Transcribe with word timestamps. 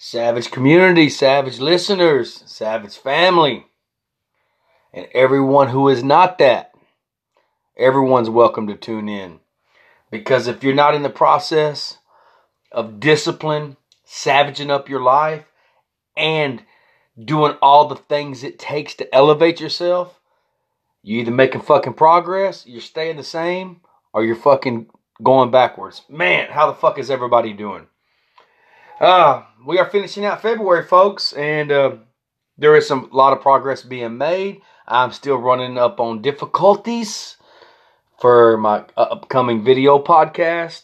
Savage 0.00 0.52
community, 0.52 1.10
savage 1.10 1.58
listeners, 1.58 2.44
savage 2.46 2.96
family, 2.96 3.66
and 4.92 5.08
everyone 5.12 5.70
who 5.70 5.88
is 5.88 6.04
not 6.04 6.38
that. 6.38 6.70
Everyone's 7.76 8.30
welcome 8.30 8.68
to 8.68 8.76
tune 8.76 9.08
in. 9.08 9.40
Because 10.08 10.46
if 10.46 10.62
you're 10.62 10.72
not 10.72 10.94
in 10.94 11.02
the 11.02 11.10
process 11.10 11.98
of 12.70 13.00
discipline, 13.00 13.76
savaging 14.04 14.70
up 14.70 14.88
your 14.88 15.02
life, 15.02 15.46
and 16.16 16.62
doing 17.20 17.56
all 17.60 17.88
the 17.88 17.96
things 17.96 18.44
it 18.44 18.60
takes 18.60 18.94
to 18.94 19.12
elevate 19.12 19.60
yourself, 19.60 20.20
you 21.02 21.18
either 21.18 21.32
making 21.32 21.62
fucking 21.62 21.94
progress, 21.94 22.64
you're 22.68 22.80
staying 22.80 23.16
the 23.16 23.24
same, 23.24 23.80
or 24.12 24.24
you're 24.24 24.36
fucking 24.36 24.86
going 25.24 25.50
backwards. 25.50 26.02
Man, 26.08 26.52
how 26.52 26.68
the 26.68 26.78
fuck 26.78 27.00
is 27.00 27.10
everybody 27.10 27.52
doing? 27.52 27.88
Uh, 29.00 29.44
we 29.64 29.78
are 29.78 29.88
finishing 29.88 30.24
out 30.24 30.42
February, 30.42 30.84
folks, 30.84 31.32
and 31.34 31.70
uh, 31.70 31.92
there 32.56 32.74
is 32.74 32.88
some 32.88 33.08
lot 33.12 33.32
of 33.32 33.40
progress 33.40 33.80
being 33.82 34.18
made. 34.18 34.60
I'm 34.88 35.12
still 35.12 35.36
running 35.36 35.78
up 35.78 36.00
on 36.00 36.20
difficulties 36.20 37.36
for 38.18 38.56
my 38.56 38.84
upcoming 38.96 39.62
video 39.62 40.02
podcast. 40.02 40.82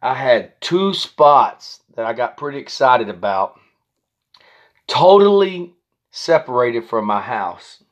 I 0.00 0.14
had 0.14 0.58
two 0.62 0.94
spots 0.94 1.80
that 1.94 2.06
I 2.06 2.14
got 2.14 2.38
pretty 2.38 2.58
excited 2.58 3.10
about, 3.10 3.60
totally 4.86 5.74
separated 6.10 6.86
from 6.86 7.04
my 7.04 7.20
house. 7.20 7.84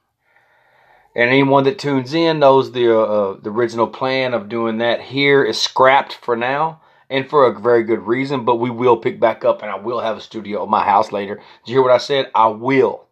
And 1.15 1.29
anyone 1.29 1.65
that 1.65 1.79
tunes 1.79 2.15
in 2.15 2.39
knows 2.39 2.73
the 2.73 2.97
uh, 2.97 3.03
uh, 3.03 3.41
the 3.43 3.51
original 3.51 3.89
plan 3.89 4.33
of 4.33 4.49
doing 4.49 4.79
that 4.79 5.03
here 5.03 5.45
is 5.45 5.61
scrapped 5.61 6.15
for 6.15 6.35
now, 6.35 6.81
and 7.11 7.29
for 7.29 7.47
a 7.47 7.61
very 7.61 7.83
good 7.83 8.07
reason. 8.07 8.45
But 8.45 8.57
we 8.57 8.71
will 8.71 8.97
pick 8.97 9.21
back 9.21 9.45
up, 9.45 9.63
and 9.63 9.71
I 9.71 9.77
will 9.77 10.01
have 10.01 10.17
a 10.17 10.23
studio 10.23 10.63
at 10.63 10.71
my 10.71 10.85
house 10.85 11.13
later. 11.13 11.37
Did 11.37 11.43
you 11.67 11.75
hear 11.75 11.83
what 11.83 11.93
I 11.93 11.99
said? 11.99 12.31
I 12.35 12.47
will, 12.49 13.07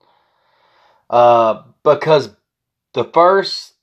uh, 1.10 1.62
because 1.82 2.30
the 2.94 3.04
first 3.04 3.74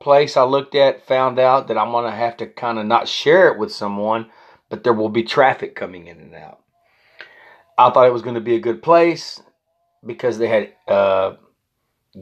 place 0.00 0.36
I 0.36 0.42
looked 0.42 0.74
at 0.74 1.06
found 1.06 1.38
out 1.38 1.68
that 1.68 1.78
I'm 1.78 1.92
gonna 1.92 2.10
have 2.10 2.36
to 2.38 2.46
kind 2.46 2.78
of 2.78 2.86
not 2.86 3.06
share 3.06 3.48
it 3.52 3.58
with 3.58 3.72
someone, 3.72 4.30
but 4.68 4.82
there 4.82 4.92
will 4.92 5.10
be 5.10 5.22
traffic 5.22 5.76
coming 5.76 6.08
in 6.08 6.18
and 6.18 6.34
out. 6.34 6.62
I 7.78 7.90
thought 7.90 8.06
it 8.06 8.12
was 8.12 8.22
going 8.22 8.34
to 8.34 8.40
be 8.40 8.54
a 8.54 8.60
good 8.60 8.82
place 8.82 9.40
because 10.04 10.38
they 10.38 10.48
had 10.48 10.72
uh, 10.86 11.34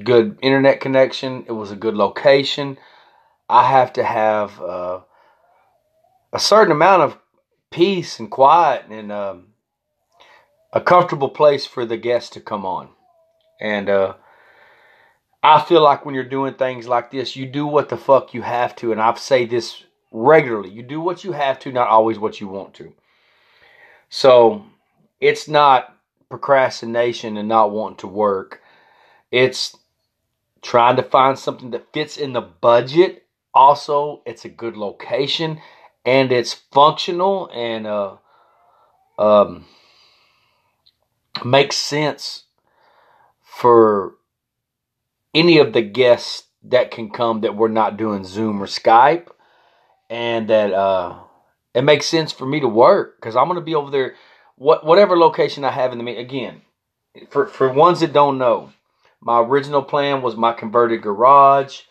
good 0.04 0.38
internet 0.42 0.80
connection. 0.80 1.44
It 1.46 1.52
was 1.52 1.70
a 1.70 1.76
good 1.76 1.94
location. 1.94 2.78
I 3.48 3.66
have 3.66 3.92
to 3.94 4.04
have 4.04 4.60
uh, 4.60 5.00
a 6.32 6.38
certain 6.38 6.72
amount 6.72 7.02
of 7.02 7.18
peace 7.70 8.18
and 8.18 8.30
quiet 8.30 8.84
and 8.90 9.12
um, 9.12 9.46
a 10.72 10.80
comfortable 10.80 11.28
place 11.28 11.66
for 11.66 11.84
the 11.84 11.96
guests 11.96 12.30
to 12.30 12.40
come 12.40 12.66
on. 12.66 12.88
And 13.60 13.88
uh, 13.88 14.14
I 15.42 15.60
feel 15.60 15.82
like 15.82 16.04
when 16.04 16.14
you're 16.14 16.24
doing 16.24 16.54
things 16.54 16.88
like 16.88 17.10
this, 17.10 17.36
you 17.36 17.46
do 17.46 17.66
what 17.66 17.88
the 17.88 17.96
fuck 17.96 18.34
you 18.34 18.42
have 18.42 18.74
to. 18.76 18.92
And 18.92 19.00
I 19.00 19.14
say 19.14 19.46
this 19.46 19.84
regularly. 20.12 20.70
You 20.70 20.82
do 20.82 21.00
what 21.00 21.24
you 21.24 21.32
have 21.32 21.58
to, 21.60 21.72
not 21.72 21.88
always 21.88 22.18
what 22.18 22.40
you 22.40 22.48
want 22.48 22.74
to. 22.74 22.92
So 24.08 24.64
it's 25.20 25.48
not 25.48 25.96
procrastination 26.28 27.36
and 27.36 27.48
not 27.48 27.70
wanting 27.70 27.98
to 27.98 28.06
work. 28.06 28.62
It's 29.30 29.76
trying 30.62 30.96
to 30.96 31.02
find 31.02 31.38
something 31.38 31.70
that 31.70 31.92
fits 31.92 32.16
in 32.16 32.32
the 32.32 32.40
budget. 32.40 33.26
Also, 33.54 34.22
it's 34.26 34.44
a 34.44 34.48
good 34.48 34.76
location 34.76 35.60
and 36.10 36.32
it's 36.32 36.54
functional 36.54 37.48
and 37.54 37.86
uh, 37.86 38.16
um, 39.16 39.64
makes 41.44 41.76
sense 41.76 42.46
for 43.44 44.14
any 45.32 45.58
of 45.58 45.72
the 45.72 45.82
guests 45.82 46.48
that 46.64 46.90
can 46.90 47.10
come 47.10 47.42
that 47.42 47.56
we're 47.56 47.68
not 47.68 47.96
doing 47.96 48.24
Zoom 48.24 48.60
or 48.60 48.66
Skype, 48.66 49.28
and 50.10 50.48
that 50.48 50.72
uh, 50.72 51.16
it 51.74 51.82
makes 51.82 52.06
sense 52.06 52.32
for 52.32 52.44
me 52.44 52.58
to 52.58 52.66
work 52.66 53.14
because 53.16 53.36
I'm 53.36 53.46
going 53.46 53.54
to 53.54 53.64
be 53.64 53.76
over 53.76 53.92
there, 53.92 54.16
what 54.56 54.84
whatever 54.84 55.16
location 55.16 55.64
I 55.64 55.70
have 55.70 55.92
in 55.92 56.04
the 56.04 56.16
again. 56.16 56.62
For 57.28 57.46
for 57.46 57.72
ones 57.72 58.00
that 58.00 58.12
don't 58.12 58.36
know, 58.36 58.72
my 59.20 59.38
original 59.38 59.82
plan 59.82 60.22
was 60.22 60.34
my 60.34 60.54
converted 60.54 61.02
garage, 61.02 61.82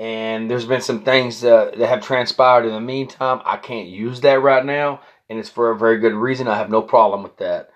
and 0.00 0.50
there's 0.50 0.64
been 0.64 0.80
some 0.80 1.02
things 1.02 1.44
uh, 1.44 1.72
that 1.76 1.86
have 1.86 2.00
transpired 2.00 2.64
in 2.64 2.72
the 2.72 2.80
meantime. 2.80 3.42
I 3.44 3.58
can't 3.58 3.86
use 3.86 4.22
that 4.22 4.40
right 4.40 4.64
now, 4.64 5.02
and 5.28 5.38
it's 5.38 5.50
for 5.50 5.70
a 5.70 5.76
very 5.76 5.98
good 5.98 6.14
reason. 6.14 6.48
I 6.48 6.56
have 6.56 6.70
no 6.70 6.80
problem 6.80 7.22
with 7.22 7.36
that. 7.36 7.70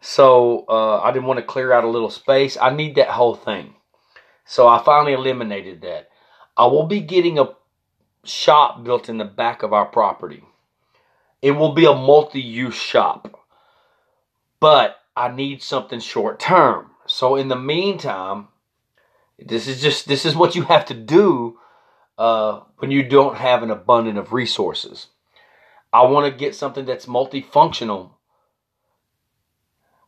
So 0.00 0.66
uh, 0.68 1.00
I 1.00 1.10
didn't 1.10 1.26
want 1.26 1.40
to 1.40 1.44
clear 1.44 1.72
out 1.72 1.82
a 1.82 1.88
little 1.88 2.10
space. 2.10 2.56
I 2.56 2.70
need 2.72 2.94
that 2.94 3.08
whole 3.08 3.34
thing. 3.34 3.74
So 4.44 4.68
I 4.68 4.84
finally 4.84 5.14
eliminated 5.14 5.80
that. 5.80 6.10
I 6.56 6.66
will 6.66 6.86
be 6.86 7.00
getting 7.00 7.40
a 7.40 7.56
shop 8.22 8.84
built 8.84 9.08
in 9.08 9.18
the 9.18 9.24
back 9.24 9.64
of 9.64 9.72
our 9.72 9.86
property. 9.86 10.44
It 11.42 11.52
will 11.52 11.72
be 11.72 11.86
a 11.86 11.92
multi 11.92 12.40
use 12.40 12.76
shop. 12.76 13.36
But 14.60 14.98
I 15.16 15.28
need 15.28 15.60
something 15.60 15.98
short 15.98 16.38
term. 16.38 16.92
So 17.06 17.34
in 17.34 17.48
the 17.48 17.56
meantime, 17.56 18.46
this 19.40 19.66
is 19.66 19.82
just 19.82 20.06
this 20.06 20.24
is 20.24 20.36
what 20.36 20.54
you 20.54 20.62
have 20.62 20.84
to 20.84 20.94
do 20.94 21.58
uh, 22.18 22.60
when 22.78 22.90
you 22.90 23.02
don't 23.02 23.36
have 23.36 23.62
an 23.62 23.70
abundance 23.70 24.18
of 24.18 24.32
resources. 24.32 25.08
I 25.92 26.02
want 26.02 26.26
to 26.26 26.36
get 26.38 26.54
something 26.54 26.84
that's 26.84 27.06
multifunctional. 27.06 28.10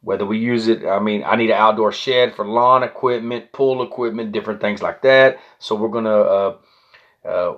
Whether 0.01 0.27
we 0.27 0.39
use 0.39 0.69
it, 0.69 0.85
I 0.85 0.99
mean, 1.01 1.25
I 1.25 1.37
need 1.37 1.51
an 1.51 1.57
outdoor 1.57 1.93
shed 1.93 2.35
for 2.35 2.47
lawn 2.47 2.83
equipment, 2.83 3.53
pool 3.53 3.83
equipment, 3.83 4.33
different 4.33 4.61
things 4.61 4.83
like 4.83 5.03
that. 5.03 5.39
So 5.59 5.75
we're 5.75 5.89
gonna 5.89 6.21
uh, 6.21 6.57
uh, 7.25 7.57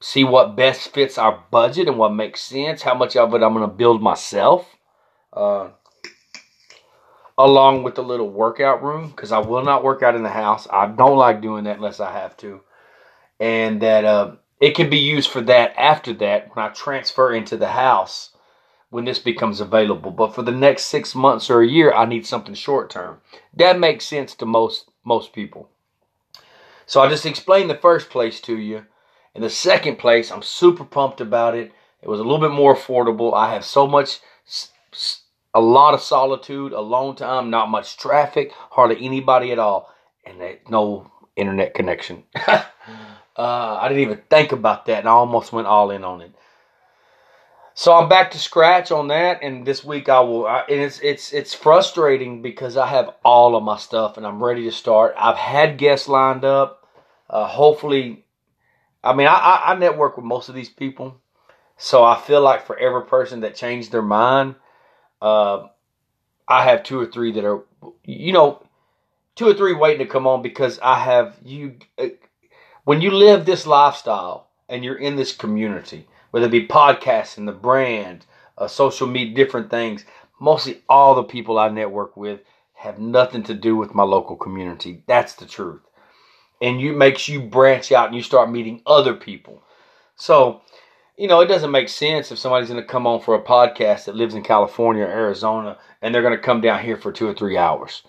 see 0.00 0.24
what 0.24 0.56
best 0.56 0.92
fits 0.94 1.18
our 1.18 1.44
budget 1.50 1.88
and 1.88 1.98
what 1.98 2.14
makes 2.14 2.42
sense. 2.42 2.82
How 2.82 2.94
much 2.94 3.16
of 3.16 3.34
it 3.34 3.42
I'm 3.42 3.52
gonna 3.54 3.68
build 3.68 4.02
myself. 4.02 4.66
Uh, 5.32 5.70
along 7.38 7.82
with 7.82 7.94
the 7.94 8.02
little 8.02 8.30
workout 8.30 8.82
room 8.82 9.08
because 9.08 9.32
I 9.32 9.38
will 9.38 9.64
not 9.64 9.82
work 9.82 10.02
out 10.02 10.14
in 10.14 10.22
the 10.22 10.28
house. 10.28 10.68
I 10.70 10.86
don't 10.86 11.16
like 11.16 11.40
doing 11.40 11.64
that 11.64 11.76
unless 11.76 12.00
I 12.00 12.12
have 12.12 12.36
to. 12.38 12.60
And 13.42 13.82
that 13.82 14.04
uh, 14.04 14.36
it 14.60 14.76
can 14.76 14.88
be 14.88 14.98
used 14.98 15.28
for 15.28 15.40
that 15.40 15.74
after 15.76 16.12
that 16.14 16.54
when 16.54 16.64
I 16.64 16.68
transfer 16.68 17.32
into 17.34 17.56
the 17.56 17.70
house 17.70 18.30
when 18.90 19.04
this 19.04 19.18
becomes 19.18 19.60
available. 19.60 20.12
But 20.12 20.34
for 20.34 20.42
the 20.42 20.52
next 20.52 20.84
six 20.84 21.14
months 21.14 21.50
or 21.50 21.60
a 21.60 21.66
year, 21.66 21.92
I 21.92 22.04
need 22.04 22.24
something 22.24 22.54
short 22.54 22.88
term. 22.88 23.20
That 23.52 23.80
makes 23.80 24.04
sense 24.04 24.36
to 24.36 24.46
most 24.46 24.90
most 25.04 25.32
people. 25.32 25.68
So 26.86 27.00
I 27.00 27.08
just 27.08 27.26
explained 27.26 27.68
the 27.68 27.74
first 27.74 28.10
place 28.10 28.40
to 28.42 28.56
you. 28.56 28.84
In 29.34 29.42
the 29.42 29.50
second 29.50 29.96
place, 29.96 30.30
I'm 30.30 30.42
super 30.42 30.84
pumped 30.84 31.20
about 31.20 31.56
it. 31.56 31.72
It 32.00 32.08
was 32.08 32.20
a 32.20 32.22
little 32.22 32.38
bit 32.38 32.54
more 32.54 32.76
affordable. 32.76 33.34
I 33.34 33.52
have 33.54 33.64
so 33.64 33.88
much 33.88 34.20
a 35.52 35.60
lot 35.60 35.94
of 35.94 36.00
solitude, 36.00 36.72
alone 36.72 37.16
time, 37.16 37.50
not 37.50 37.70
much 37.70 37.96
traffic, 37.96 38.52
hardly 38.70 39.04
anybody 39.04 39.50
at 39.50 39.58
all, 39.58 39.92
and 40.24 40.38
no 40.68 41.10
internet 41.34 41.74
connection. 41.74 42.22
uh, 43.36 43.78
I 43.80 43.88
didn't 43.88 44.02
even 44.02 44.20
think 44.28 44.52
about 44.52 44.86
that, 44.86 45.00
and 45.00 45.08
I 45.08 45.12
almost 45.12 45.52
went 45.52 45.66
all 45.66 45.90
in 45.90 46.04
on 46.04 46.20
it. 46.20 46.32
So 47.74 47.94
I'm 47.94 48.08
back 48.08 48.32
to 48.32 48.38
scratch 48.38 48.92
on 48.92 49.08
that, 49.08 49.42
and 49.42 49.66
this 49.66 49.82
week 49.82 50.08
I 50.08 50.20
will. 50.20 50.46
I, 50.46 50.60
and 50.68 50.80
it's 50.80 51.00
it's 51.00 51.32
it's 51.32 51.54
frustrating 51.54 52.42
because 52.42 52.76
I 52.76 52.86
have 52.86 53.14
all 53.24 53.56
of 53.56 53.62
my 53.62 53.78
stuff 53.78 54.16
and 54.18 54.26
I'm 54.26 54.42
ready 54.42 54.64
to 54.64 54.72
start. 54.72 55.14
I've 55.16 55.38
had 55.38 55.78
guests 55.78 56.06
lined 56.06 56.44
up. 56.44 56.86
Uh, 57.30 57.46
hopefully, 57.46 58.24
I 59.02 59.14
mean 59.14 59.26
I, 59.26 59.62
I 59.66 59.76
network 59.78 60.16
with 60.16 60.26
most 60.26 60.50
of 60.50 60.54
these 60.54 60.68
people, 60.68 61.18
so 61.78 62.04
I 62.04 62.20
feel 62.20 62.42
like 62.42 62.66
for 62.66 62.76
every 62.78 63.06
person 63.06 63.40
that 63.40 63.54
changed 63.54 63.90
their 63.90 64.02
mind, 64.02 64.56
uh, 65.22 65.68
I 66.46 66.64
have 66.64 66.82
two 66.82 67.00
or 67.00 67.06
three 67.06 67.32
that 67.32 67.44
are, 67.44 67.64
you 68.04 68.34
know, 68.34 68.66
two 69.34 69.48
or 69.48 69.54
three 69.54 69.72
waiting 69.72 70.06
to 70.06 70.12
come 70.12 70.26
on 70.26 70.42
because 70.42 70.78
I 70.82 70.98
have 70.98 71.38
you. 71.42 71.76
When 72.84 73.00
you 73.00 73.12
live 73.12 73.46
this 73.46 73.64
lifestyle 73.64 74.48
and 74.68 74.82
you're 74.82 74.96
in 74.96 75.14
this 75.14 75.32
community, 75.32 76.08
whether 76.32 76.46
it 76.46 76.50
be 76.50 76.66
podcasting, 76.66 77.46
the 77.46 77.52
brand, 77.52 78.26
uh, 78.58 78.66
social 78.66 79.06
media, 79.06 79.36
different 79.36 79.70
things, 79.70 80.04
mostly 80.40 80.82
all 80.88 81.14
the 81.14 81.22
people 81.22 81.60
I 81.60 81.68
network 81.68 82.16
with 82.16 82.40
have 82.74 82.98
nothing 82.98 83.44
to 83.44 83.54
do 83.54 83.76
with 83.76 83.94
my 83.94 84.02
local 84.02 84.34
community. 84.34 85.04
That's 85.06 85.34
the 85.34 85.46
truth. 85.46 85.82
And 86.60 86.80
you 86.80 86.92
makes 86.92 87.28
you 87.28 87.40
branch 87.40 87.92
out 87.92 88.08
and 88.08 88.16
you 88.16 88.22
start 88.22 88.50
meeting 88.50 88.82
other 88.84 89.14
people. 89.14 89.62
So 90.16 90.62
you 91.16 91.28
know, 91.28 91.40
it 91.40 91.46
doesn't 91.46 91.70
make 91.70 91.88
sense 91.88 92.32
if 92.32 92.38
somebody's 92.38 92.70
going 92.70 92.80
to 92.80 92.86
come 92.88 93.06
on 93.06 93.20
for 93.20 93.36
a 93.36 93.42
podcast 93.42 94.06
that 94.06 94.16
lives 94.16 94.34
in 94.34 94.42
California 94.42 95.04
or 95.04 95.08
Arizona 95.08 95.78
and 96.00 96.12
they're 96.12 96.22
going 96.22 96.36
to 96.36 96.42
come 96.42 96.60
down 96.60 96.82
here 96.82 96.96
for 96.96 97.12
two 97.12 97.28
or 97.28 97.34
three 97.34 97.56
hours. 97.56 98.02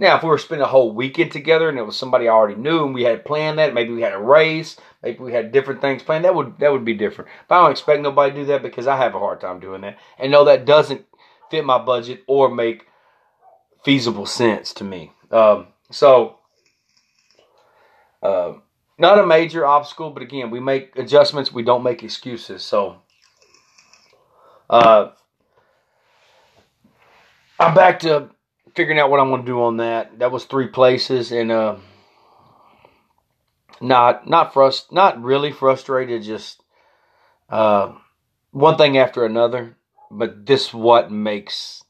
Now, 0.00 0.16
if 0.16 0.22
we 0.22 0.30
were 0.30 0.38
spending 0.38 0.64
a 0.64 0.68
whole 0.68 0.92
weekend 0.92 1.30
together 1.30 1.68
and 1.68 1.78
it 1.78 1.82
was 1.82 1.94
somebody 1.94 2.26
I 2.26 2.32
already 2.32 2.58
knew 2.58 2.86
and 2.86 2.94
we 2.94 3.02
had 3.02 3.22
planned 3.22 3.58
that, 3.58 3.74
maybe 3.74 3.92
we 3.92 4.00
had 4.00 4.14
a 4.14 4.18
race, 4.18 4.78
maybe 5.02 5.18
we 5.18 5.34
had 5.34 5.52
different 5.52 5.82
things 5.82 6.02
planned, 6.02 6.24
that 6.24 6.34
would 6.34 6.58
that 6.58 6.72
would 6.72 6.86
be 6.86 6.94
different. 6.94 7.30
But 7.46 7.56
I 7.56 7.62
don't 7.62 7.70
expect 7.72 8.00
nobody 8.00 8.32
to 8.32 8.40
do 8.40 8.46
that 8.46 8.62
because 8.62 8.86
I 8.86 8.96
have 8.96 9.14
a 9.14 9.18
hard 9.18 9.42
time 9.42 9.60
doing 9.60 9.82
that. 9.82 9.98
And 10.18 10.32
no, 10.32 10.46
that 10.46 10.64
doesn't 10.64 11.04
fit 11.50 11.66
my 11.66 11.76
budget 11.76 12.24
or 12.26 12.48
make 12.48 12.86
feasible 13.84 14.24
sense 14.24 14.72
to 14.74 14.84
me. 14.84 15.12
Um, 15.30 15.66
so, 15.90 16.38
uh, 18.22 18.54
not 18.96 19.18
a 19.18 19.26
major 19.26 19.66
obstacle, 19.66 20.10
but 20.10 20.22
again, 20.22 20.50
we 20.50 20.60
make 20.60 20.96
adjustments. 20.96 21.52
We 21.52 21.62
don't 21.62 21.82
make 21.82 22.02
excuses. 22.02 22.62
So, 22.62 23.02
uh, 24.70 25.10
I'm 27.58 27.74
back 27.74 28.00
to 28.00 28.30
figuring 28.80 29.00
out 29.00 29.10
what 29.10 29.20
I'm 29.20 29.30
going 29.30 29.42
to 29.42 29.46
do 29.46 29.62
on 29.62 29.78
that. 29.78 30.20
That 30.20 30.32
was 30.32 30.44
three 30.46 30.68
places, 30.68 31.32
and 31.32 31.52
uh, 31.52 31.76
not 33.80 34.28
not 34.28 34.54
frust 34.54 34.92
not 34.92 35.22
really 35.22 35.52
frustrated. 35.52 36.22
Just 36.22 36.62
uh, 37.50 37.94
one 38.52 38.76
thing 38.78 38.98
after 38.98 39.26
another. 39.26 39.76
But 40.10 40.46
this 40.46 40.74
what 40.74 41.12
makes 41.12 41.84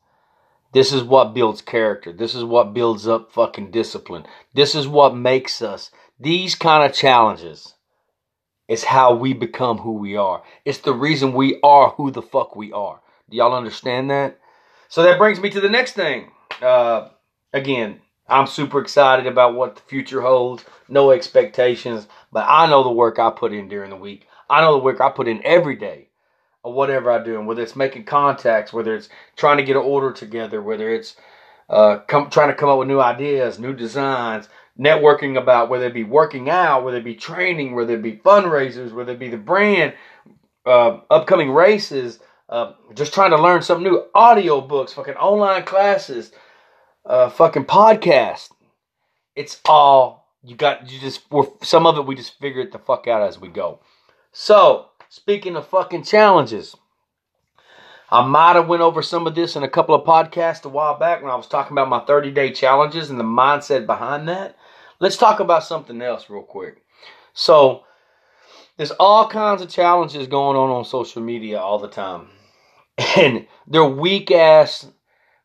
this 0.72 0.92
is 0.92 1.02
what 1.04 1.34
builds 1.34 1.62
character. 1.62 2.12
This 2.12 2.34
is 2.34 2.44
what 2.44 2.75
builds 2.75 3.08
up 3.08 3.32
fucking 3.32 3.72
discipline. 3.72 4.26
This 4.54 4.75
is 4.75 4.88
what 4.88 5.16
makes 5.16 5.62
us 5.62 5.90
these 6.20 6.54
kind 6.56 6.84
of 6.88 6.96
challenges 6.96 7.75
It's 8.69 8.84
how 8.84 9.14
we 9.14 9.34
become 9.34 9.78
who 9.81 9.94
we 9.94 10.16
are. 10.16 10.42
It's 10.66 10.81
the 10.81 10.94
reason 10.94 11.34
we 11.34 11.60
are 11.62 11.90
who 11.92 12.10
the 12.10 12.22
fuck 12.22 12.56
we 12.56 12.72
are. 12.72 13.00
Do 13.31 13.38
y'all 13.38 13.54
understand 13.54 14.10
that? 14.10 14.40
So 14.88 15.04
that 15.04 15.19
brings 15.19 15.40
me 15.40 15.50
to 15.50 15.60
the 15.60 15.70
next 15.70 15.94
thing. 15.94 16.32
Uh, 16.62 17.09
again, 17.53 18.01
I'm 18.29 18.47
super 18.47 18.81
excited 18.81 19.27
about 19.27 19.55
what 19.55 19.77
the 19.77 19.83
future 19.83 20.21
holds. 20.21 20.65
No 20.89 21.11
expectations, 21.11 22.07
but 22.33 22.47
I 22.49 22.69
know 22.69 22.83
the 22.83 22.91
work 22.91 23.19
I 23.19 23.31
put 23.31 23.53
in 23.53 23.69
during 23.69 23.91
the 23.91 23.97
week. 23.97 24.27
I 24.49 24.61
know 24.61 24.73
the 24.73 24.85
work 24.85 25.01
I 25.01 25.11
put 25.11 25.29
in 25.29 25.45
every 25.45 25.77
day 25.77 26.09
or 26.62 26.73
whatever 26.73 27.11
I 27.11 27.23
do, 27.23 27.39
and 27.39 27.47
whether 27.47 27.62
it's 27.62 27.77
making 27.77 28.05
contacts, 28.05 28.73
whether 28.73 28.95
it's 28.95 29.09
trying 29.37 29.57
to 29.57 29.62
get 29.65 29.77
an 29.77 29.83
order 29.83 30.12
together, 30.12 30.61
whether 30.62 30.93
it's 30.93 31.17
uh, 31.69 31.99
come, 32.07 32.31
trying 32.31 32.49
to 32.49 32.55
come 32.55 32.69
up 32.69 32.79
with 32.79 32.89
new 32.89 33.01
ideas, 33.01 33.59
new 33.59 33.73
designs, 33.73 34.49
networking 34.79 35.39
about 35.39 35.71
whether 35.71 35.87
it 35.87 35.95
be 35.95 36.05
working 36.05 36.51
out, 36.51 36.85
whether 36.85 36.99
it 36.99 37.05
be 37.05 37.15
training, 37.15 37.75
whether 37.75 37.95
it 37.95 38.03
be 38.03 38.17
fundraisers, 38.17 38.93
whether 38.93 39.12
it 39.12 39.19
be 39.19 39.29
the 39.29 39.37
brand, 39.37 39.95
uh, 40.67 40.99
upcoming 41.11 41.51
races, 41.51 42.19
uh, 42.49 42.73
just 42.95 43.15
trying 43.15 43.31
to 43.31 43.41
learn 43.41 43.62
something 43.62 43.85
new, 43.85 44.05
audio 44.15 44.61
books, 44.61 44.93
fucking 44.93 45.15
online 45.15 45.65
classes, 45.65 46.33
uh, 47.05 47.31
fucking 47.31 47.64
podcast. 47.64 48.50
It's 49.35 49.61
all 49.64 50.29
you 50.43 50.56
got. 50.56 50.91
You 50.91 50.99
just 50.99 51.23
some 51.62 51.87
of 51.87 51.97
it 51.97 52.06
we 52.06 52.14
just 52.14 52.38
figure 52.38 52.61
it 52.61 52.73
the 52.73 52.79
fuck 52.79 53.06
out 53.06 53.23
as 53.23 53.38
we 53.38 53.49
go. 53.49 53.81
So 54.32 54.87
speaking 55.08 55.56
of 55.56 55.67
fucking 55.67 56.05
challenges. 56.05 56.76
I 58.12 58.26
might 58.26 58.56
have 58.56 58.67
went 58.67 58.82
over 58.82 59.02
some 59.02 59.29
of 59.29 59.37
this 59.37 59.55
in 59.55 59.62
a 59.62 59.69
couple 59.69 59.94
of 59.94 60.05
podcasts 60.05 60.64
a 60.64 60.69
while 60.69 60.99
back 60.99 61.23
when 61.23 61.31
I 61.31 61.37
was 61.37 61.47
talking 61.47 61.73
about 61.73 61.88
my 61.88 62.00
30 62.00 62.32
day 62.32 62.50
challenges 62.50 63.08
and 63.08 63.20
the 63.20 63.25
mindset 63.25 63.87
behind 63.87 64.29
that. 64.29 64.56
Let's 64.99 65.17
talk 65.17 65.38
about 65.38 65.62
something 65.62 66.02
else 66.02 66.29
real 66.29 66.43
quick. 66.43 66.82
So, 67.35 67.85
there's 68.76 68.91
all 68.93 69.29
kinds 69.29 69.62
of 69.62 69.69
challenges 69.69 70.26
going 70.26 70.56
on 70.56 70.70
on 70.70 70.85
social 70.85 71.23
media 71.23 71.61
all 71.61 71.79
the 71.79 71.88
time. 71.88 72.29
And 73.17 73.47
they're 73.67 73.85
weak 73.85 74.31
ass, 74.31 74.87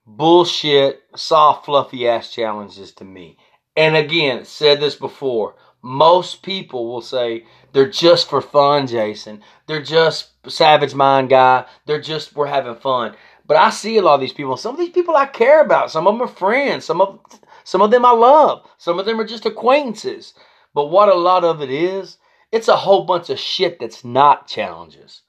bullshit, 0.06 1.04
soft, 1.16 1.66
fluffy 1.66 2.08
ass 2.08 2.32
challenges 2.32 2.92
to 2.94 3.04
me. 3.04 3.38
And 3.76 3.96
again, 3.96 4.46
said 4.46 4.80
this 4.80 4.96
before. 4.96 5.56
Most 5.82 6.42
people 6.42 6.88
will 6.88 7.02
say 7.02 7.46
they're 7.74 7.90
just 7.90 8.30
for 8.30 8.42
fun, 8.42 8.88
Jason. 8.88 9.42
They're 9.68 9.84
just 9.84 10.30
savage 10.50 10.96
mind 10.96 11.30
guy. 11.30 11.66
They're 11.86 12.02
just 12.02 12.36
we're 12.36 12.48
having 12.48 12.76
fun. 12.76 13.16
But 13.46 13.58
I 13.58 13.70
see 13.70 13.98
a 13.98 14.02
lot 14.02 14.16
of 14.16 14.22
these 14.22 14.34
people. 14.34 14.58
Some 14.58 14.74
of 14.74 14.80
these 14.80 14.90
people 14.90 15.16
I 15.16 15.28
care 15.28 15.62
about. 15.62 15.92
Some 15.92 16.08
of 16.08 16.16
them 16.16 16.24
are 16.24 16.28
friends. 16.28 16.86
Some 16.86 17.02
of 17.02 17.20
some 17.64 17.82
of 17.82 17.92
them 17.92 18.06
I 18.06 18.12
love. 18.12 18.68
Some 18.78 18.98
of 18.98 19.06
them 19.06 19.20
are 19.20 19.28
just 19.28 19.46
acquaintances. 19.46 20.34
But 20.74 20.88
what 20.88 21.10
a 21.10 21.16
lot 21.16 21.44
of 21.44 21.62
it 21.62 21.70
is, 21.70 22.18
it's 22.52 22.68
a 22.68 22.76
whole 22.76 23.06
bunch 23.06 23.30
of 23.30 23.40
shit 23.40 23.80
that's 23.80 24.04
not 24.04 24.48
challenges. 24.48 25.22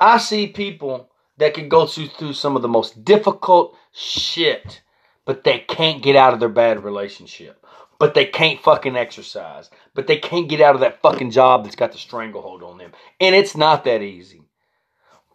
I 0.00 0.18
see 0.18 0.46
people 0.46 1.10
that 1.40 1.54
can 1.54 1.68
go 1.68 1.86
through, 1.86 2.06
through 2.08 2.34
some 2.34 2.56
of 2.56 2.62
the 2.62 2.68
most 2.68 3.04
difficult 3.04 3.76
shit, 3.92 4.82
but 5.24 5.44
they 5.44 5.58
can't 5.58 6.02
get 6.02 6.16
out 6.16 6.32
of 6.32 6.40
their 6.40 6.48
bad 6.48 6.84
relationship. 6.84 7.56
But 7.98 8.14
they 8.14 8.24
can't 8.24 8.62
fucking 8.62 8.96
exercise. 8.96 9.68
But 9.94 10.06
they 10.06 10.16
can't 10.16 10.48
get 10.48 10.60
out 10.60 10.74
of 10.74 10.80
that 10.80 11.02
fucking 11.02 11.32
job 11.32 11.64
that's 11.64 11.76
got 11.76 11.92
the 11.92 11.98
stranglehold 11.98 12.62
on 12.62 12.78
them. 12.78 12.92
And 13.20 13.34
it's 13.34 13.56
not 13.56 13.84
that 13.84 14.02
easy. 14.02 14.42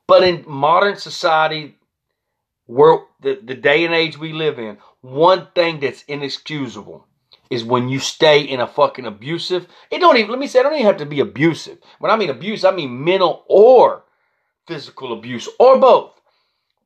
But 0.07 0.24
in 0.24 0.44
modern 0.48 0.98
society, 0.98 1.78
where 2.66 3.00
the, 3.22 3.40
the 3.44 3.56
day 3.56 3.86
and 3.86 3.94
age 3.94 4.18
we 4.18 4.34
live 4.34 4.57
in, 4.57 4.78
one 5.02 5.48
thing 5.54 5.80
that's 5.80 6.04
inexcusable 6.04 7.06
is 7.50 7.63
when 7.63 7.90
you 7.90 8.00
stay 8.00 8.42
in 8.42 8.60
a 8.60 8.68
fucking 8.68 9.06
abusive. 9.06 9.68
It 9.92 10.00
don't 10.00 10.18
even 10.18 10.31
let 10.31 10.40
me 10.40 10.48
say 10.48 10.60
it 10.60 10.63
don't 10.63 10.74
even 10.74 10.86
have 10.86 10.98
to 10.98 11.06
be 11.06 11.19
abusive. 11.19 11.78
When 12.00 12.12
I 12.12 12.16
mean 12.16 12.30
abuse, 12.31 12.63
I 12.63 12.72
mean 12.72 13.04
mental 13.04 13.46
or 13.48 14.05
physical 14.67 15.13
abuse 15.13 15.47
or 15.59 15.79
both. 15.79 16.13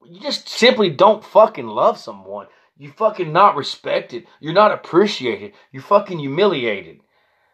You 0.06 0.20
just 0.20 0.48
simply 0.48 0.90
don't 0.90 1.24
fucking 1.24 1.68
love 1.68 1.98
someone. 1.98 2.48
You 2.78 2.92
fucking 2.92 3.34
not 3.34 3.56
respected. 3.56 4.26
You're 4.40 4.54
not 4.54 4.72
appreciated. 4.72 5.54
You 5.72 5.82
fucking 5.82 6.20
humiliated. 6.20 7.02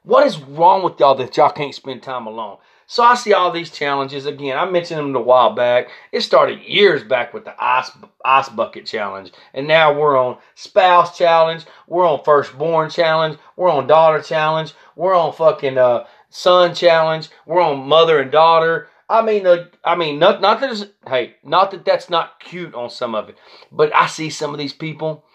What 0.03 0.27
is 0.27 0.39
wrong 0.39 0.83
with 0.83 0.99
y'all 0.99 1.15
that 1.15 1.35
y'all 1.35 1.49
can't 1.49 1.73
spend 1.73 2.03
time 2.03 2.27
alone? 2.27 2.57
So 2.87 3.03
I 3.03 3.15
see 3.15 3.33
all 3.33 3.49
these 3.49 3.71
challenges 3.71 4.27
again. 4.27 4.57
I 4.57 4.65
mentioned 4.69 4.99
them 4.99 5.15
a 5.15 5.19
while 5.19 5.55
back. 5.55 5.87
It 6.11 6.21
started 6.21 6.61
years 6.61 7.03
back 7.03 7.33
with 7.33 7.43
the 7.43 7.55
ice 7.59 7.89
ice 8.23 8.49
bucket 8.49 8.85
challenge, 8.85 9.31
and 9.55 9.67
now 9.67 9.99
we're 9.99 10.15
on 10.15 10.37
spouse 10.53 11.17
challenge. 11.17 11.65
We're 11.87 12.07
on 12.07 12.23
firstborn 12.23 12.91
challenge. 12.91 13.39
We're 13.55 13.71
on 13.71 13.87
daughter 13.87 14.21
challenge. 14.21 14.75
We're 14.95 15.15
on 15.15 15.33
fucking 15.33 15.79
uh, 15.79 16.05
son 16.29 16.75
challenge. 16.75 17.29
We're 17.47 17.61
on 17.61 17.87
mother 17.87 18.19
and 18.19 18.31
daughter. 18.31 18.87
I 19.07 19.21
mean, 19.21 19.45
uh, 19.45 19.65
I 19.83 19.95
mean, 19.95 20.19
not 20.19 20.41
not 20.41 20.61
that 20.61 20.91
hey, 21.07 21.35
not 21.43 21.71
that 21.71 21.85
that's 21.85 22.09
not 22.09 22.39
cute 22.39 22.73
on 22.73 22.89
some 22.89 23.15
of 23.15 23.29
it, 23.29 23.37
but 23.71 23.95
I 23.95 24.07
see 24.07 24.29
some 24.29 24.53
of 24.53 24.57
these 24.57 24.73
people 24.73 25.25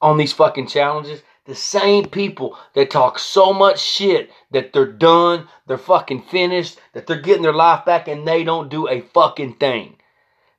on 0.00 0.16
these 0.16 0.32
fucking 0.32 0.68
challenges 0.68 1.22
the 1.46 1.54
same 1.54 2.06
people 2.06 2.58
that 2.74 2.90
talk 2.90 3.18
so 3.18 3.52
much 3.52 3.80
shit 3.80 4.30
that 4.50 4.72
they're 4.72 4.92
done, 4.92 5.48
they're 5.66 5.78
fucking 5.78 6.22
finished, 6.22 6.78
that 6.92 7.06
they're 7.06 7.20
getting 7.20 7.42
their 7.42 7.52
life 7.52 7.84
back 7.84 8.08
and 8.08 8.26
they 8.26 8.44
don't 8.44 8.68
do 8.68 8.88
a 8.88 9.00
fucking 9.00 9.54
thing. 9.54 9.96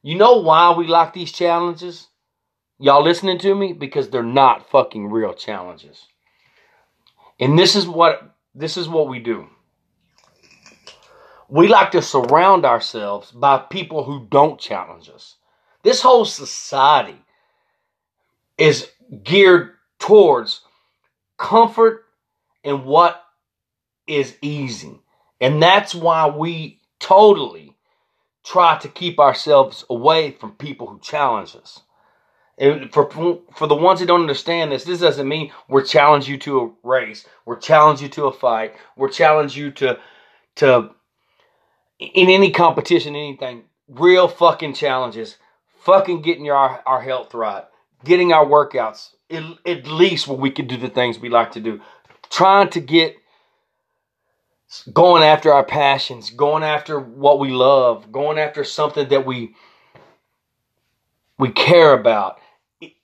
You 0.01 0.17
know 0.17 0.37
why 0.37 0.71
we 0.71 0.87
like 0.87 1.13
these 1.13 1.31
challenges? 1.31 2.07
Y'all 2.79 3.03
listening 3.03 3.37
to 3.39 3.53
me? 3.53 3.73
Because 3.73 4.09
they're 4.09 4.23
not 4.23 4.69
fucking 4.69 5.11
real 5.11 5.33
challenges. 5.33 6.07
And 7.39 7.59
this 7.59 7.75
is 7.75 7.87
what 7.87 8.35
this 8.55 8.77
is 8.77 8.87
what 8.87 9.09
we 9.09 9.19
do. 9.19 9.47
We 11.49 11.67
like 11.67 11.91
to 11.91 12.01
surround 12.01 12.65
ourselves 12.65 13.31
by 13.31 13.57
people 13.59 14.03
who 14.03 14.27
don't 14.29 14.59
challenge 14.59 15.09
us. 15.09 15.35
This 15.83 16.01
whole 16.01 16.25
society 16.25 17.17
is 18.57 18.89
geared 19.23 19.71
towards 19.99 20.61
comfort 21.37 22.05
and 22.63 22.83
what 22.85 23.23
is 24.07 24.35
easy. 24.41 24.99
And 25.39 25.61
that's 25.61 25.95
why 25.95 26.27
we 26.27 26.81
totally 26.99 27.75
try 28.43 28.77
to 28.79 28.87
keep 28.89 29.19
ourselves 29.19 29.85
away 29.89 30.31
from 30.31 30.53
people 30.53 30.87
who 30.87 30.99
challenge 30.99 31.55
us. 31.55 31.81
And 32.57 32.91
for 32.91 33.09
for 33.53 33.67
the 33.67 33.75
ones 33.75 33.99
that 33.99 34.07
don't 34.07 34.21
understand 34.21 34.71
this, 34.71 34.83
this 34.83 34.99
doesn't 34.99 35.27
mean 35.27 35.51
we're 35.69 35.83
challenge 35.83 36.27
you 36.27 36.37
to 36.39 36.59
a 36.59 36.87
race, 36.87 37.27
we're 37.45 37.59
challenge 37.59 38.01
you 38.01 38.09
to 38.09 38.25
a 38.25 38.33
fight, 38.33 38.73
we're 38.95 39.09
challenge 39.09 39.55
you 39.55 39.69
to 39.71 39.99
to 40.55 40.89
in 41.99 42.29
any 42.29 42.51
competition, 42.51 43.15
anything. 43.15 43.63
Real 43.87 44.27
fucking 44.27 44.73
challenges, 44.73 45.37
fucking 45.79 46.21
getting 46.21 46.49
our, 46.51 46.81
our 46.85 47.01
health 47.01 47.33
right, 47.33 47.63
getting 48.03 48.33
our 48.33 48.45
workouts 48.45 49.11
at, 49.29 49.43
at 49.65 49.87
least 49.87 50.27
where 50.27 50.37
we 50.37 50.51
can 50.51 50.67
do 50.67 50.77
the 50.77 50.89
things 50.89 51.19
we 51.19 51.29
like 51.29 51.51
to 51.53 51.61
do. 51.61 51.81
Trying 52.29 52.69
to 52.71 52.81
get 52.81 53.15
going 54.91 55.23
after 55.23 55.53
our 55.53 55.63
passions, 55.63 56.29
going 56.29 56.63
after 56.63 56.99
what 56.99 57.39
we 57.39 57.49
love, 57.49 58.11
going 58.11 58.37
after 58.37 58.63
something 58.63 59.07
that 59.09 59.25
we 59.25 59.55
we 61.39 61.49
care 61.49 61.93
about, 61.93 62.39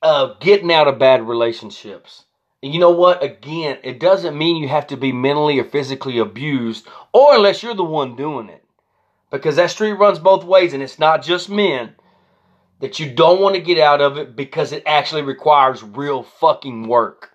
uh, 0.01 0.33
getting 0.39 0.71
out 0.71 0.87
of 0.87 0.97
bad 0.97 1.27
relationships. 1.27 2.25
And 2.63 2.73
you 2.73 2.79
know 2.79 2.91
what? 2.91 3.23
Again, 3.23 3.77
it 3.83 3.99
doesn't 3.99 4.37
mean 4.37 4.55
you 4.55 4.67
have 4.69 4.87
to 4.87 4.97
be 4.97 5.11
mentally 5.11 5.59
or 5.59 5.63
physically 5.65 6.17
abused, 6.17 6.87
or 7.13 7.35
unless 7.35 7.61
you're 7.61 7.75
the 7.75 7.83
one 7.83 8.15
doing 8.15 8.49
it, 8.49 8.62
because 9.33 9.55
that 9.55 9.71
street 9.71 9.93
runs 9.93 10.19
both 10.19 10.43
ways, 10.45 10.73
and 10.73 10.83
it's 10.83 10.99
not 10.99 11.23
just 11.23 11.49
men 11.49 11.95
that 12.79 12.99
you 12.99 13.11
don't 13.11 13.41
want 13.41 13.55
to 13.55 13.61
get 13.61 13.79
out 13.79 13.99
of 13.99 14.17
it 14.17 14.35
because 14.35 14.71
it 14.71 14.83
actually 14.85 15.23
requires 15.23 15.81
real 15.83 16.21
fucking 16.21 16.87
work. 16.87 17.31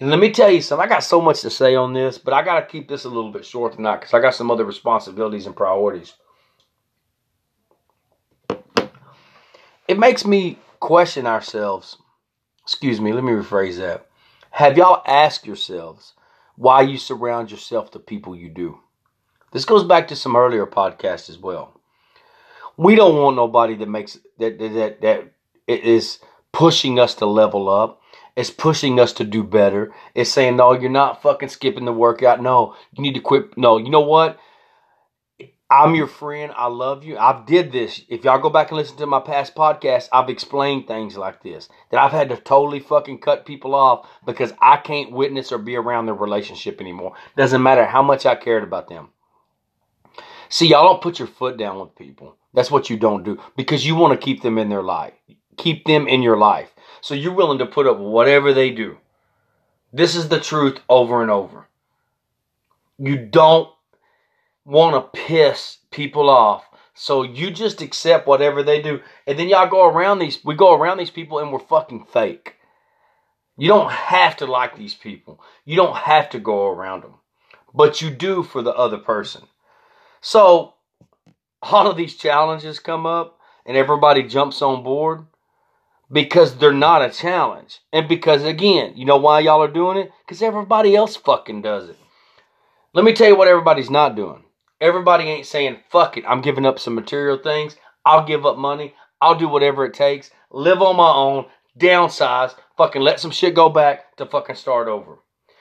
And 0.00 0.10
let 0.10 0.18
me 0.18 0.30
tell 0.30 0.50
you 0.50 0.62
something, 0.62 0.84
I 0.84 0.88
got 0.88 1.04
so 1.04 1.20
much 1.20 1.42
to 1.42 1.50
say 1.50 1.74
on 1.74 1.92
this, 1.92 2.16
but 2.16 2.32
I 2.32 2.42
got 2.42 2.60
to 2.60 2.66
keep 2.66 2.88
this 2.88 3.04
a 3.04 3.08
little 3.08 3.30
bit 3.30 3.44
short 3.44 3.74
tonight 3.74 3.98
because 4.00 4.14
I 4.14 4.20
got 4.20 4.34
some 4.34 4.50
other 4.50 4.64
responsibilities 4.64 5.46
and 5.46 5.54
priorities. 5.54 6.14
it 9.88 9.98
makes 9.98 10.24
me 10.24 10.58
question 10.80 11.26
ourselves. 11.26 11.98
Excuse 12.62 13.00
me, 13.00 13.12
let 13.12 13.22
me 13.22 13.32
rephrase 13.32 13.76
that. 13.78 14.06
Have 14.50 14.76
y'all 14.78 15.02
asked 15.06 15.46
yourselves 15.46 16.14
why 16.56 16.80
you 16.80 16.96
surround 16.96 17.50
yourself 17.50 17.90
to 17.90 17.98
people 17.98 18.34
you 18.34 18.48
do? 18.48 18.80
This 19.56 19.64
goes 19.64 19.84
back 19.84 20.08
to 20.08 20.16
some 20.16 20.36
earlier 20.36 20.66
podcasts 20.66 21.30
as 21.30 21.38
well. 21.38 21.80
We 22.76 22.94
don't 22.94 23.16
want 23.16 23.36
nobody 23.36 23.74
that 23.76 23.88
makes 23.88 24.18
that 24.38 24.58
that 24.58 25.00
that, 25.00 25.32
is 25.66 26.18
pushing 26.52 27.00
us 27.00 27.14
to 27.14 27.24
level 27.24 27.70
up. 27.70 28.02
It's 28.36 28.50
pushing 28.50 29.00
us 29.00 29.14
to 29.14 29.24
do 29.24 29.42
better. 29.42 29.94
It's 30.14 30.30
saying, 30.30 30.56
no, 30.56 30.74
you're 30.74 30.90
not 30.90 31.22
fucking 31.22 31.48
skipping 31.48 31.86
the 31.86 31.92
workout. 31.94 32.42
No, 32.42 32.76
you 32.92 33.02
need 33.02 33.14
to 33.14 33.20
quit. 33.20 33.56
No, 33.56 33.78
you 33.78 33.88
know 33.88 34.02
what? 34.02 34.38
I'm 35.70 35.94
your 35.94 36.06
friend. 36.06 36.52
I 36.54 36.66
love 36.66 37.02
you. 37.02 37.16
I've 37.16 37.46
did 37.46 37.72
this. 37.72 38.02
If 38.10 38.24
y'all 38.24 38.38
go 38.38 38.50
back 38.50 38.70
and 38.70 38.76
listen 38.76 38.98
to 38.98 39.06
my 39.06 39.20
past 39.20 39.54
podcasts, 39.54 40.10
I've 40.12 40.28
explained 40.28 40.86
things 40.86 41.16
like 41.16 41.42
this. 41.42 41.70
That 41.90 42.02
I've 42.02 42.12
had 42.12 42.28
to 42.28 42.36
totally 42.36 42.80
fucking 42.80 43.20
cut 43.20 43.46
people 43.46 43.74
off 43.74 44.06
because 44.26 44.52
I 44.60 44.76
can't 44.76 45.12
witness 45.12 45.50
or 45.50 45.56
be 45.56 45.76
around 45.76 46.04
their 46.04 46.14
relationship 46.14 46.82
anymore. 46.82 47.14
Doesn't 47.38 47.62
matter 47.62 47.86
how 47.86 48.02
much 48.02 48.26
I 48.26 48.34
cared 48.34 48.62
about 48.62 48.90
them. 48.90 49.08
See, 50.48 50.68
y'all 50.68 50.84
don't 50.84 51.02
put 51.02 51.18
your 51.18 51.28
foot 51.28 51.56
down 51.56 51.80
with 51.80 51.96
people. 51.96 52.36
That's 52.54 52.70
what 52.70 52.88
you 52.88 52.96
don't 52.96 53.24
do 53.24 53.40
because 53.56 53.86
you 53.86 53.96
want 53.96 54.18
to 54.18 54.24
keep 54.24 54.42
them 54.42 54.58
in 54.58 54.68
their 54.68 54.82
life. 54.82 55.14
Keep 55.56 55.84
them 55.84 56.08
in 56.08 56.22
your 56.22 56.36
life. 56.36 56.70
So 57.00 57.14
you're 57.14 57.34
willing 57.34 57.58
to 57.58 57.66
put 57.66 57.86
up 57.86 57.98
whatever 57.98 58.52
they 58.52 58.70
do. 58.70 58.98
This 59.92 60.14
is 60.14 60.28
the 60.28 60.40
truth 60.40 60.80
over 60.88 61.22
and 61.22 61.30
over. 61.30 61.68
You 62.98 63.16
don't 63.16 63.68
want 64.64 64.94
to 64.94 65.20
piss 65.20 65.78
people 65.90 66.28
off. 66.28 66.64
So 66.94 67.22
you 67.22 67.50
just 67.50 67.82
accept 67.82 68.26
whatever 68.26 68.62
they 68.62 68.80
do. 68.80 69.00
And 69.26 69.38
then 69.38 69.48
y'all 69.48 69.68
go 69.68 69.86
around 69.86 70.18
these, 70.18 70.42
we 70.44 70.54
go 70.54 70.74
around 70.74 70.98
these 70.98 71.10
people 71.10 71.38
and 71.38 71.52
we're 71.52 71.58
fucking 71.58 72.06
fake. 72.06 72.56
You 73.58 73.68
don't 73.68 73.90
have 73.90 74.36
to 74.38 74.46
like 74.46 74.76
these 74.76 74.94
people. 74.94 75.40
You 75.64 75.76
don't 75.76 75.96
have 75.96 76.30
to 76.30 76.38
go 76.38 76.66
around 76.68 77.02
them. 77.02 77.14
But 77.74 78.00
you 78.00 78.10
do 78.10 78.42
for 78.42 78.62
the 78.62 78.74
other 78.74 78.98
person. 78.98 79.42
So 80.26 80.74
all 81.62 81.86
of 81.86 81.96
these 81.96 82.16
challenges 82.16 82.80
come 82.80 83.06
up 83.06 83.38
and 83.64 83.76
everybody 83.76 84.24
jumps 84.24 84.60
on 84.60 84.82
board 84.82 85.24
because 86.10 86.56
they're 86.56 86.72
not 86.72 87.00
a 87.00 87.10
challenge. 87.10 87.78
And 87.92 88.08
because, 88.08 88.42
again, 88.42 88.94
you 88.96 89.04
know 89.04 89.18
why 89.18 89.38
y'all 89.38 89.62
are 89.62 89.68
doing 89.68 89.98
it? 89.98 90.10
Because 90.24 90.42
everybody 90.42 90.96
else 90.96 91.14
fucking 91.14 91.62
does 91.62 91.90
it. 91.90 91.98
Let 92.92 93.04
me 93.04 93.12
tell 93.12 93.28
you 93.28 93.36
what 93.36 93.46
everybody's 93.46 93.88
not 93.88 94.16
doing. 94.16 94.42
Everybody 94.80 95.26
ain't 95.26 95.46
saying, 95.46 95.78
fuck 95.90 96.16
it, 96.16 96.24
I'm 96.26 96.40
giving 96.40 96.66
up 96.66 96.80
some 96.80 96.96
material 96.96 97.38
things. 97.38 97.76
I'll 98.04 98.26
give 98.26 98.44
up 98.44 98.58
money. 98.58 98.94
I'll 99.20 99.38
do 99.38 99.46
whatever 99.46 99.84
it 99.84 99.94
takes. 99.94 100.32
Live 100.50 100.82
on 100.82 100.96
my 100.96 101.12
own. 101.12 101.46
Downsize. 101.78 102.52
Fucking 102.76 103.00
let 103.00 103.20
some 103.20 103.30
shit 103.30 103.54
go 103.54 103.68
back 103.68 104.16
to 104.16 104.26
fucking 104.26 104.56
start 104.56 104.88
over. 104.88 105.20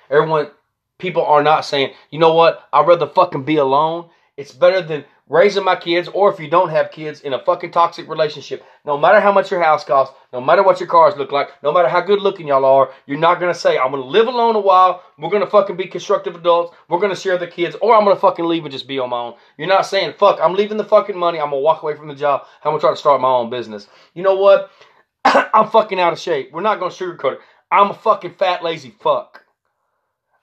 Everyone, 0.10 0.50
people 0.98 1.24
are 1.24 1.44
not 1.44 1.66
saying, 1.66 1.94
you 2.10 2.18
know 2.18 2.34
what? 2.34 2.68
I'd 2.74 2.88
rather 2.88 3.06
fucking 3.06 3.44
be 3.44 3.58
alone 3.58 4.10
it's 4.38 4.52
better 4.52 4.82
than 4.82 5.06
raising 5.30 5.64
my 5.64 5.76
kids, 5.76 6.08
or 6.10 6.32
if 6.32 6.40
you 6.40 6.50
don't 6.50 6.70
have 6.70 6.92
kids, 6.92 7.22
in 7.22 7.34
a 7.34 7.44
fucking 7.44 7.72
toxic 7.72 8.08
relationship. 8.08 8.64
No 8.86 8.98
matter 8.98 9.20
how 9.20 9.32
much 9.32 9.50
your 9.50 9.64
house 9.64 9.84
costs, 9.84 10.14
no 10.34 10.42
matter 10.42 10.62
what 10.62 10.80
your 10.80 10.90
cars 10.90 11.16
look 11.16 11.32
like, 11.32 11.50
no 11.64 11.72
matter 11.72 11.88
how 11.88 12.02
good 12.02 12.22
looking 12.22 12.48
y'all 12.48 12.66
are, 12.66 12.92
you're 13.08 13.18
not 13.18 13.40
gonna 13.40 13.54
say, 13.54 13.78
I'm 13.78 13.92
gonna 13.92 14.04
live 14.04 14.28
alone 14.28 14.56
a 14.56 14.60
while, 14.60 15.02
we're 15.18 15.30
gonna 15.30 15.48
fucking 15.48 15.78
be 15.78 15.88
constructive 15.88 16.36
adults, 16.36 16.76
we're 16.90 17.00
gonna 17.00 17.16
share 17.16 17.38
the 17.38 17.48
kids, 17.48 17.76
or 17.82 17.96
I'm 17.96 18.04
gonna 18.04 18.20
fucking 18.20 18.46
leave 18.46 18.66
and 18.66 18.72
just 18.72 18.88
be 18.88 19.00
on 19.00 19.10
my 19.10 19.18
own. 19.20 19.36
You're 19.58 19.70
not 19.70 19.86
saying, 19.86 20.16
fuck, 20.20 20.40
I'm 20.42 20.54
leaving 20.54 20.78
the 20.78 20.84
fucking 20.84 21.18
money, 21.18 21.40
I'm 21.40 21.50
gonna 21.50 21.62
walk 21.62 21.82
away 21.82 21.96
from 21.96 22.10
the 22.10 22.16
job, 22.16 22.46
I'm 22.64 22.72
gonna 22.72 22.82
try 22.82 22.92
to 22.92 22.98
start 22.98 23.22
my 23.22 23.30
own 23.30 23.50
business. 23.50 23.88
You 24.14 24.24
know 24.24 24.36
what? 24.36 24.70
I'm 25.26 25.70
fucking 25.70 26.00
out 26.00 26.14
of 26.14 26.20
shape. 26.20 26.52
We're 26.52 26.62
not 26.62 26.80
gonna 26.80 26.92
sugarcoat 26.92 27.34
it. 27.34 27.40
I'm 27.72 27.90
a 27.90 27.96
fucking 27.96 28.36
fat, 28.36 28.64
lazy 28.64 28.94
fuck. 29.00 29.44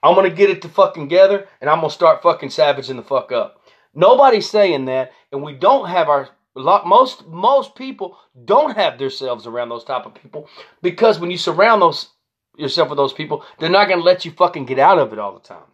I'm 0.02 0.16
gonna 0.16 0.30
get 0.30 0.50
it 0.50 0.62
to 0.62 0.68
fucking 0.68 1.08
together, 1.08 1.46
and 1.60 1.70
I'm 1.70 1.78
gonna 1.78 1.90
start 1.90 2.22
fucking 2.22 2.48
savaging 2.48 2.96
the 2.96 3.02
fuck 3.02 3.30
up. 3.30 3.61
Nobody's 3.94 4.48
saying 4.48 4.86
that, 4.86 5.12
and 5.30 5.42
we 5.42 5.52
don't 5.54 5.88
have 5.88 6.08
our 6.08 6.30
most 6.54 7.26
most 7.26 7.74
people 7.74 8.18
don't 8.44 8.76
have 8.76 8.98
themselves 8.98 9.46
around 9.46 9.70
those 9.70 9.84
type 9.84 10.04
of 10.04 10.14
people 10.14 10.48
because 10.82 11.18
when 11.18 11.30
you 11.30 11.38
surround 11.38 11.80
those 11.80 12.10
yourself 12.56 12.90
with 12.90 12.98
those 12.98 13.14
people, 13.14 13.44
they're 13.58 13.70
not 13.70 13.88
going 13.88 13.98
to 13.98 14.04
let 14.04 14.24
you 14.24 14.30
fucking 14.30 14.66
get 14.66 14.78
out 14.78 14.98
of 14.98 15.12
it 15.12 15.18
all 15.18 15.32
the 15.32 15.40
time. 15.40 15.64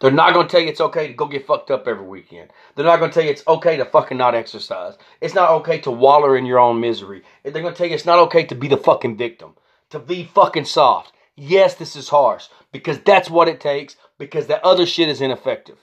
They're 0.00 0.10
not 0.10 0.32
going 0.32 0.46
to 0.46 0.50
tell 0.50 0.60
you 0.60 0.68
it's 0.68 0.80
okay 0.80 1.08
to 1.08 1.12
go 1.12 1.26
get 1.26 1.46
fucked 1.46 1.70
up 1.70 1.88
every 1.88 2.06
weekend. 2.06 2.50
They're 2.74 2.84
not 2.84 3.00
going 3.00 3.10
to 3.10 3.14
tell 3.14 3.24
you 3.24 3.30
it's 3.30 3.46
okay 3.46 3.76
to 3.76 3.84
fucking 3.84 4.16
not 4.16 4.34
exercise. 4.34 4.94
It's 5.20 5.34
not 5.34 5.50
okay 5.50 5.80
to 5.80 5.90
waller 5.90 6.36
in 6.36 6.46
your 6.46 6.60
own 6.60 6.80
misery. 6.80 7.22
They're 7.42 7.52
going 7.52 7.74
to 7.74 7.76
tell 7.76 7.88
you 7.88 7.94
it's 7.94 8.06
not 8.06 8.20
okay 8.20 8.44
to 8.44 8.54
be 8.54 8.68
the 8.68 8.76
fucking 8.76 9.16
victim, 9.16 9.54
to 9.90 9.98
be 9.98 10.24
fucking 10.24 10.66
soft. 10.66 11.12
Yes, 11.36 11.74
this 11.74 11.96
is 11.96 12.08
harsh 12.08 12.46
because 12.72 13.00
that's 13.00 13.28
what 13.28 13.48
it 13.48 13.60
takes 13.60 13.96
because 14.18 14.46
that 14.46 14.64
other 14.64 14.86
shit 14.86 15.08
is 15.08 15.20
ineffective. 15.20 15.78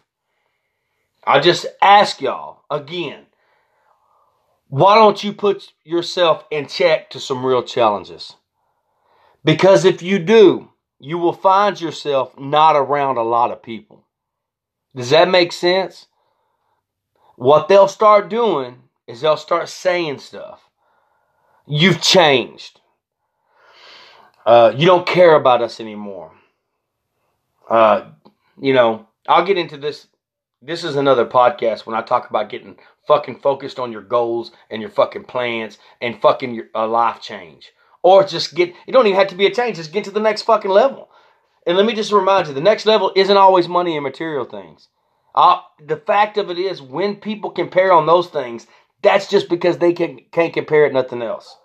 I 1.26 1.40
just 1.40 1.66
ask 1.82 2.22
y'all 2.22 2.64
again, 2.70 3.26
why 4.68 4.96
don't 4.96 5.24
you 5.24 5.34
put 5.34 5.74
yourself 5.84 6.44
in 6.52 6.68
check 6.68 7.10
to 7.12 7.20
some 7.20 7.46
real 7.46 7.64
challenges? 7.64 8.36
Because 9.44 9.86
if 9.86 10.02
you 10.02 10.20
do, 10.20 10.70
you 11.00 11.18
will 11.18 11.34
find 11.34 11.80
yourself 11.80 12.38
not 12.38 12.76
around 12.76 13.18
a 13.18 13.24
lot 13.24 13.52
of 13.52 13.64
people. 13.64 14.06
Does 14.96 15.10
that 15.10 15.30
make 15.30 15.52
sense? 15.52 16.08
What 17.36 17.68
they'll 17.68 17.88
start 17.88 18.30
doing 18.30 18.84
is 19.08 19.22
they'll 19.22 19.38
start 19.38 19.70
saying 19.70 20.20
stuff. 20.20 20.70
You've 21.68 22.02
changed. 22.02 22.80
Uh, 24.46 24.74
you 24.76 24.86
don't 24.86 25.08
care 25.08 25.36
about 25.36 25.62
us 25.62 25.80
anymore. 25.80 26.32
Uh, 27.70 28.10
you 28.62 28.74
know, 28.74 29.08
I'll 29.28 29.46
get 29.46 29.58
into 29.58 29.78
this 29.78 30.08
this 30.66 30.84
is 30.84 30.96
another 30.96 31.26
podcast 31.26 31.86
when 31.86 31.96
I 31.96 32.02
talk 32.02 32.30
about 32.30 32.50
getting 32.50 32.78
fucking 33.08 33.40
focused 33.40 33.80
on 33.80 33.92
your 33.92 34.02
goals 34.02 34.52
and 34.72 34.82
your 34.82 34.90
fucking 34.90 35.26
plans 35.26 35.78
and 36.02 36.20
fucking 36.20 36.56
your 36.56 36.66
a 36.74 36.88
life 36.88 37.22
change. 37.22 37.72
Or 38.02 38.24
just 38.24 38.56
get, 38.56 38.74
it 38.88 38.92
don't 38.92 39.06
even 39.06 39.20
have 39.20 39.28
to 39.30 39.36
be 39.36 39.46
a 39.46 39.54
change, 39.54 39.78
just 39.78 39.92
get 39.92 40.04
to 40.06 40.12
the 40.12 40.20
next 40.20 40.44
fucking 40.44 40.72
level. 40.72 41.10
And 41.68 41.78
let 41.78 41.86
me 41.86 41.94
just 41.94 42.12
remind 42.12 42.48
you, 42.48 42.54
the 42.54 42.62
next 42.62 42.86
level 42.86 43.12
isn't 43.16 43.38
always 43.38 43.68
money 43.68 43.96
and 43.96 44.04
material 44.04 44.46
things. 44.46 44.88
Uh, 45.34 45.60
the 45.84 45.98
fact 45.98 46.38
of 46.38 46.50
it 46.50 46.58
is, 46.58 46.82
when 46.82 47.16
people 47.16 47.50
compare 47.52 47.92
on 47.92 48.06
those 48.06 48.28
things, 48.28 48.68
that's 49.02 49.28
just 49.30 49.50
because 49.50 49.78
they 49.78 49.94
can, 49.94 50.20
can't 50.32 50.54
compare 50.54 50.86
it 50.86 50.94
nothing 50.94 51.22
else. 51.22 51.58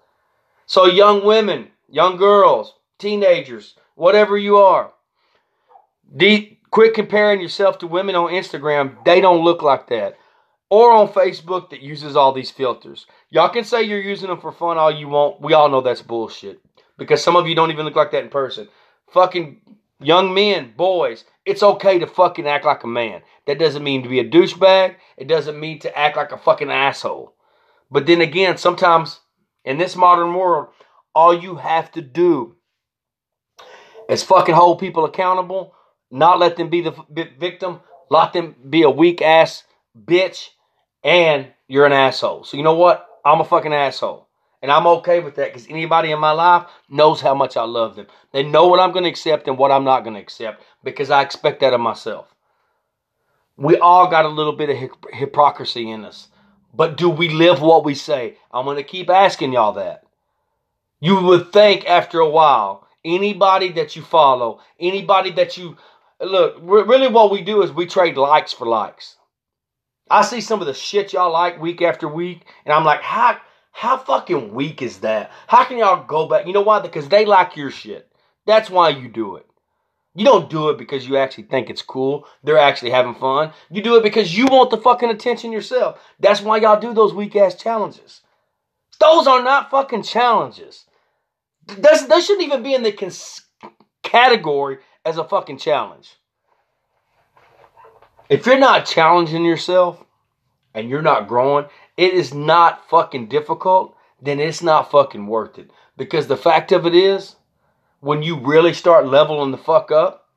So, 0.66 0.86
young 0.86 1.24
women, 1.24 1.68
young 1.88 2.16
girls, 2.16 2.74
teenagers, 2.98 3.74
whatever 3.94 4.36
you 4.36 4.56
are, 4.56 4.92
de- 6.16 6.59
Quit 6.70 6.94
comparing 6.94 7.40
yourself 7.40 7.78
to 7.78 7.86
women 7.86 8.14
on 8.14 8.30
Instagram. 8.30 9.04
They 9.04 9.20
don't 9.20 9.44
look 9.44 9.62
like 9.62 9.88
that. 9.88 10.16
Or 10.68 10.92
on 10.92 11.08
Facebook 11.08 11.70
that 11.70 11.82
uses 11.82 12.14
all 12.14 12.32
these 12.32 12.52
filters. 12.52 13.06
Y'all 13.28 13.48
can 13.48 13.64
say 13.64 13.82
you're 13.82 14.00
using 14.00 14.28
them 14.28 14.40
for 14.40 14.52
fun 14.52 14.78
all 14.78 14.90
you 14.90 15.08
want. 15.08 15.40
We 15.40 15.52
all 15.52 15.68
know 15.68 15.80
that's 15.80 16.02
bullshit. 16.02 16.60
Because 16.96 17.22
some 17.24 17.34
of 17.34 17.48
you 17.48 17.56
don't 17.56 17.72
even 17.72 17.84
look 17.84 17.96
like 17.96 18.12
that 18.12 18.22
in 18.22 18.30
person. 18.30 18.68
Fucking 19.12 19.60
young 20.00 20.32
men, 20.32 20.72
boys, 20.76 21.24
it's 21.44 21.64
okay 21.64 21.98
to 21.98 22.06
fucking 22.06 22.46
act 22.46 22.64
like 22.64 22.84
a 22.84 22.86
man. 22.86 23.22
That 23.46 23.58
doesn't 23.58 23.82
mean 23.82 24.04
to 24.04 24.08
be 24.08 24.20
a 24.20 24.28
douchebag. 24.28 24.94
It 25.16 25.26
doesn't 25.26 25.58
mean 25.58 25.80
to 25.80 25.98
act 25.98 26.16
like 26.16 26.30
a 26.30 26.38
fucking 26.38 26.70
asshole. 26.70 27.34
But 27.90 28.06
then 28.06 28.20
again, 28.20 28.56
sometimes 28.58 29.18
in 29.64 29.78
this 29.78 29.96
modern 29.96 30.34
world, 30.34 30.68
all 31.16 31.34
you 31.34 31.56
have 31.56 31.90
to 31.92 32.00
do 32.00 32.54
is 34.08 34.22
fucking 34.22 34.54
hold 34.54 34.78
people 34.78 35.04
accountable 35.04 35.74
not 36.10 36.38
let 36.38 36.56
them 36.56 36.68
be 36.68 36.80
the 36.80 36.94
victim, 37.38 37.80
let 38.10 38.32
them 38.32 38.56
be 38.68 38.82
a 38.82 38.90
weak 38.90 39.22
ass 39.22 39.64
bitch, 39.98 40.48
and 41.04 41.48
you're 41.68 41.86
an 41.86 41.92
asshole. 41.92 42.44
So 42.44 42.56
you 42.56 42.62
know 42.62 42.74
what? 42.74 43.06
I'm 43.24 43.40
a 43.40 43.44
fucking 43.44 43.72
asshole. 43.72 44.26
And 44.62 44.70
I'm 44.70 44.86
okay 44.86 45.20
with 45.20 45.36
that 45.36 45.52
because 45.52 45.68
anybody 45.70 46.10
in 46.10 46.20
my 46.20 46.32
life 46.32 46.66
knows 46.88 47.20
how 47.20 47.34
much 47.34 47.56
I 47.56 47.64
love 47.64 47.96
them. 47.96 48.06
They 48.32 48.42
know 48.42 48.66
what 48.66 48.80
I'm 48.80 48.92
going 48.92 49.04
to 49.04 49.10
accept 49.10 49.48
and 49.48 49.56
what 49.56 49.70
I'm 49.70 49.84
not 49.84 50.02
going 50.02 50.14
to 50.14 50.20
accept 50.20 50.62
because 50.84 51.10
I 51.10 51.22
expect 51.22 51.60
that 51.60 51.72
of 51.72 51.80
myself. 51.80 52.34
We 53.56 53.78
all 53.78 54.08
got 54.08 54.26
a 54.26 54.28
little 54.28 54.52
bit 54.52 54.70
of 54.70 54.90
hypocrisy 55.12 55.90
in 55.90 56.04
us. 56.04 56.28
But 56.74 56.96
do 56.96 57.08
we 57.08 57.30
live 57.30 57.62
what 57.62 57.84
we 57.84 57.94
say? 57.94 58.36
I'm 58.52 58.64
going 58.64 58.76
to 58.76 58.82
keep 58.82 59.08
asking 59.08 59.52
y'all 59.52 59.72
that. 59.72 60.04
You 61.00 61.20
would 61.22 61.52
think 61.52 61.86
after 61.86 62.20
a 62.20 62.28
while, 62.28 62.86
anybody 63.04 63.72
that 63.72 63.96
you 63.96 64.02
follow, 64.02 64.60
anybody 64.78 65.30
that 65.32 65.56
you 65.56 65.76
look, 66.20 66.56
really 66.62 67.08
what 67.08 67.30
we 67.30 67.42
do 67.42 67.62
is 67.62 67.72
we 67.72 67.86
trade 67.86 68.16
likes 68.16 68.52
for 68.52 68.66
likes. 68.66 69.16
I 70.10 70.22
see 70.22 70.40
some 70.40 70.60
of 70.60 70.66
the 70.66 70.74
shit 70.74 71.12
y'all 71.12 71.32
like 71.32 71.60
week 71.60 71.82
after 71.82 72.08
week, 72.08 72.44
and 72.64 72.72
I'm 72.72 72.84
like, 72.84 73.02
how 73.02 73.38
how 73.72 73.96
fucking 73.96 74.52
weak 74.52 74.82
is 74.82 74.98
that? 74.98 75.30
How 75.46 75.64
can 75.64 75.78
y'all 75.78 76.04
go 76.04 76.26
back? 76.26 76.46
You 76.46 76.52
know 76.52 76.62
why? 76.62 76.80
Because 76.80 77.08
they 77.08 77.24
like 77.24 77.56
your 77.56 77.70
shit. 77.70 78.10
That's 78.46 78.68
why 78.68 78.88
you 78.88 79.08
do 79.08 79.36
it. 79.36 79.46
You 80.14 80.24
don't 80.24 80.50
do 80.50 80.70
it 80.70 80.78
because 80.78 81.08
you 81.08 81.16
actually 81.16 81.44
think 81.44 81.70
it's 81.70 81.82
cool. 81.82 82.26
They're 82.42 82.58
actually 82.58 82.90
having 82.90 83.14
fun. 83.14 83.52
You 83.70 83.80
do 83.80 83.96
it 83.96 84.02
because 84.02 84.36
you 84.36 84.46
want 84.46 84.70
the 84.70 84.76
fucking 84.76 85.10
attention 85.10 85.52
yourself. 85.52 86.00
That's 86.18 86.40
why 86.40 86.56
y'all 86.56 86.80
do 86.80 86.92
those 86.92 87.14
weak 87.14 87.36
ass 87.36 87.54
challenges. 87.54 88.22
Those 88.98 89.28
are 89.28 89.42
not 89.42 89.70
fucking 89.70 90.02
challenges. 90.02 90.84
That's, 91.66 92.06
that 92.06 92.24
shouldn't 92.24 92.46
even 92.46 92.64
be 92.64 92.74
in 92.74 92.82
the 92.82 92.90
cons- 92.90 93.42
category 94.02 94.78
as 95.04 95.18
a 95.18 95.24
fucking 95.24 95.58
challenge. 95.58 96.16
If 98.28 98.46
you're 98.46 98.58
not 98.58 98.86
challenging 98.86 99.44
yourself 99.44 100.04
and 100.74 100.88
you're 100.88 101.02
not 101.02 101.28
growing, 101.28 101.66
it 101.96 102.14
is 102.14 102.32
not 102.32 102.88
fucking 102.88 103.28
difficult, 103.28 103.96
then 104.22 104.38
it's 104.38 104.62
not 104.62 104.90
fucking 104.90 105.26
worth 105.26 105.58
it. 105.58 105.70
Because 105.96 106.26
the 106.26 106.36
fact 106.36 106.72
of 106.72 106.86
it 106.86 106.94
is, 106.94 107.36
when 108.00 108.22
you 108.22 108.38
really 108.38 108.72
start 108.72 109.06
leveling 109.06 109.50
the 109.50 109.58
fuck 109.58 109.90
up, 109.90 110.28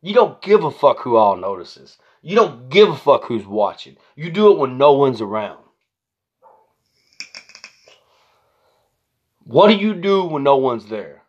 you 0.00 0.14
don't 0.14 0.40
give 0.40 0.64
a 0.64 0.70
fuck 0.70 1.00
who 1.00 1.16
all 1.16 1.36
notices. 1.36 1.98
You 2.22 2.36
don't 2.36 2.70
give 2.70 2.88
a 2.88 2.96
fuck 2.96 3.24
who's 3.24 3.46
watching. 3.46 3.96
You 4.14 4.30
do 4.30 4.52
it 4.52 4.58
when 4.58 4.78
no 4.78 4.92
one's 4.92 5.20
around. 5.20 5.58
What 9.44 9.68
do 9.68 9.74
you 9.74 9.94
do 9.94 10.24
when 10.24 10.44
no 10.44 10.56
one's 10.56 10.86
there? 10.86 11.21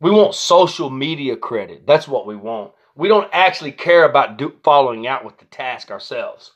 We 0.00 0.10
want 0.10 0.34
social 0.34 0.90
media 0.90 1.36
credit. 1.36 1.86
That's 1.86 2.08
what 2.08 2.26
we 2.26 2.36
want. 2.36 2.72
We 2.96 3.08
don't 3.08 3.28
actually 3.32 3.72
care 3.72 4.04
about 4.04 4.36
do, 4.36 4.54
following 4.62 5.06
out 5.06 5.24
with 5.24 5.38
the 5.38 5.46
task 5.46 5.90
ourselves. 5.90 6.52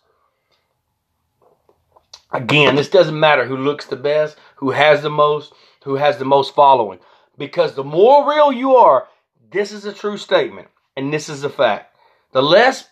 Again, 2.30 2.76
this 2.76 2.90
doesn't 2.90 3.18
matter 3.18 3.44
who 3.44 3.56
looks 3.56 3.86
the 3.86 3.96
best, 3.96 4.36
who 4.56 4.70
has 4.70 5.02
the 5.02 5.10
most, 5.10 5.52
who 5.84 5.96
has 5.96 6.18
the 6.18 6.24
most 6.24 6.54
following. 6.54 6.98
Because 7.38 7.74
the 7.74 7.84
more 7.84 8.28
real 8.28 8.52
you 8.52 8.76
are, 8.76 9.08
this 9.50 9.72
is 9.72 9.86
a 9.86 9.92
true 9.92 10.18
statement, 10.18 10.68
and 10.96 11.12
this 11.12 11.28
is 11.28 11.42
a 11.42 11.48
fact. 11.50 11.96
The 12.32 12.42
less 12.42 12.88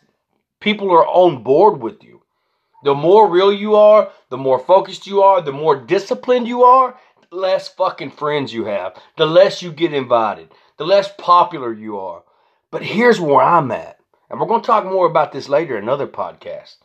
people 0.61 0.91
are 0.91 1.07
on 1.07 1.43
board 1.43 1.83
with 1.83 2.03
you, 2.03 2.23
the 2.83 2.95
more 2.95 3.29
real 3.29 3.53
you 3.53 3.75
are, 3.75 4.11
the 4.31 4.39
more 4.39 4.59
focused 4.59 5.07
you 5.07 5.23
are, 5.23 5.43
the 5.43 5.53
more 5.53 5.77
disciplined 5.77 6.49
you 6.49 6.63
are, 6.63 6.99
less 7.37 7.69
fucking 7.69 8.11
friends 8.13 8.53
you 8.53 8.65
have, 8.65 8.97
the 9.17 9.27
less 9.27 9.63
you 9.63 9.71
get 9.73 9.95
invited, 9.95 10.53
the 10.79 10.85
less 10.85 11.11
popular 11.19 11.73
you 11.73 11.99
are. 11.99 12.23
But 12.71 12.83
here's 12.83 13.21
where 13.21 13.43
I'm 13.43 13.71
at. 13.71 13.99
And 14.29 14.41
we're 14.41 14.47
going 14.47 14.61
to 14.63 14.67
talk 14.67 14.85
more 14.85 15.07
about 15.07 15.33
this 15.33 15.49
later 15.49 15.77
in 15.77 15.85
another 15.85 16.07
podcast. 16.09 16.77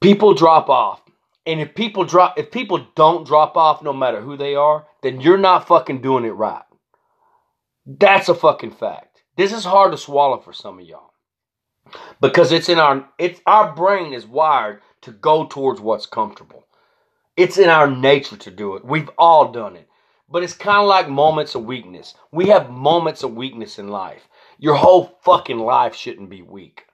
People 0.00 0.34
drop 0.34 0.68
off. 0.68 1.00
And 1.46 1.60
if 1.60 1.74
people 1.74 2.04
drop 2.04 2.38
if 2.38 2.50
people 2.50 2.86
don't 2.96 3.26
drop 3.26 3.56
off 3.56 3.82
no 3.82 3.92
matter 3.92 4.20
who 4.20 4.36
they 4.36 4.56
are, 4.56 4.86
then 5.02 5.20
you're 5.20 5.38
not 5.38 5.68
fucking 5.68 6.02
doing 6.02 6.24
it 6.24 6.30
right. 6.30 6.64
That's 7.86 8.28
a 8.28 8.34
fucking 8.34 8.72
fact. 8.72 9.22
This 9.36 9.52
is 9.52 9.64
hard 9.64 9.92
to 9.92 9.98
swallow 9.98 10.38
for 10.38 10.52
some 10.52 10.80
of 10.80 10.86
y'all. 10.86 11.12
Because 12.20 12.50
it's 12.50 12.68
in 12.68 12.80
our 12.80 13.08
it's 13.16 13.40
our 13.46 13.72
brain 13.74 14.12
is 14.12 14.26
wired 14.26 14.80
to 15.02 15.12
go 15.12 15.46
towards 15.46 15.80
what's 15.80 16.06
comfortable. 16.06 16.66
It's 17.36 17.58
in 17.58 17.68
our 17.68 17.90
nature 17.90 18.36
to 18.36 18.50
do 18.50 18.76
it. 18.76 18.84
We've 18.84 19.10
all 19.18 19.52
done 19.52 19.76
it. 19.76 19.88
But 20.28 20.42
it's 20.42 20.54
kind 20.54 20.78
of 20.78 20.88
like 20.88 21.08
moments 21.08 21.54
of 21.54 21.64
weakness. 21.64 22.14
We 22.32 22.46
have 22.48 22.70
moments 22.70 23.22
of 23.22 23.34
weakness 23.34 23.78
in 23.78 23.88
life. 23.88 24.28
Your 24.58 24.74
whole 24.74 25.18
fucking 25.22 25.58
life 25.58 25.94
shouldn't 25.94 26.30
be 26.30 26.42
weak. 26.42 26.86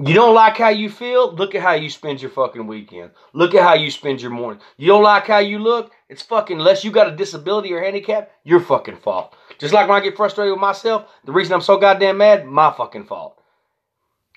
You 0.00 0.14
don't 0.14 0.34
like 0.34 0.56
how 0.56 0.68
you 0.68 0.90
feel? 0.90 1.34
Look 1.34 1.56
at 1.56 1.62
how 1.62 1.72
you 1.72 1.90
spend 1.90 2.22
your 2.22 2.30
fucking 2.30 2.68
weekend. 2.68 3.10
Look 3.32 3.54
at 3.54 3.64
how 3.64 3.74
you 3.74 3.90
spend 3.90 4.22
your 4.22 4.30
morning. 4.30 4.62
You 4.76 4.88
don't 4.88 5.02
like 5.02 5.26
how 5.26 5.38
you 5.38 5.58
look? 5.58 5.92
It's 6.08 6.22
fucking, 6.22 6.58
unless 6.58 6.84
you 6.84 6.92
got 6.92 7.12
a 7.12 7.16
disability 7.16 7.72
or 7.72 7.82
handicap, 7.82 8.30
your 8.44 8.60
fucking 8.60 8.98
fault. 8.98 9.34
Just 9.58 9.74
like 9.74 9.88
when 9.88 10.00
I 10.00 10.04
get 10.04 10.16
frustrated 10.16 10.52
with 10.52 10.60
myself, 10.60 11.10
the 11.24 11.32
reason 11.32 11.52
I'm 11.52 11.60
so 11.60 11.78
goddamn 11.78 12.18
mad, 12.18 12.46
my 12.46 12.72
fucking 12.72 13.06
fault. 13.06 13.42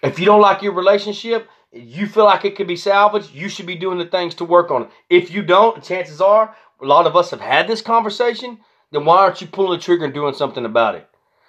If 0.02 0.18
you 0.18 0.26
don't 0.26 0.42
like 0.42 0.64
your 0.64 0.74
relationship, 0.74 1.48
you 1.72 2.08
feel 2.08 2.26
like 2.26 2.46
it 2.46 2.56
could 2.56 2.68
be 2.68 2.76
salvaged, 2.76 3.34
you 3.34 3.50
should 3.50 3.66
be 3.66 3.76
doing 3.76 3.98
the 3.98 4.06
things 4.06 4.36
to 4.36 4.46
work 4.46 4.72
on 4.72 4.84
it. 4.84 4.90
If 5.10 5.32
you 5.32 5.42
don't, 5.42 5.84
chances 5.84 6.22
are 6.22 6.56
a 6.82 6.86
lot 6.86 7.08
of 7.08 7.16
us 7.16 7.32
have 7.32 7.42
had 7.42 7.68
this 7.68 7.82
conversation, 7.82 8.60
then 8.92 9.06
why 9.06 9.18
aren't 9.18 9.42
you 9.42 9.48
pulling 9.48 9.78
the 9.80 9.84
trigger 9.84 10.06
and 10.06 10.14
doing 10.14 10.34
something 10.34 10.66
about 10.66 10.96
it? 10.96 11.08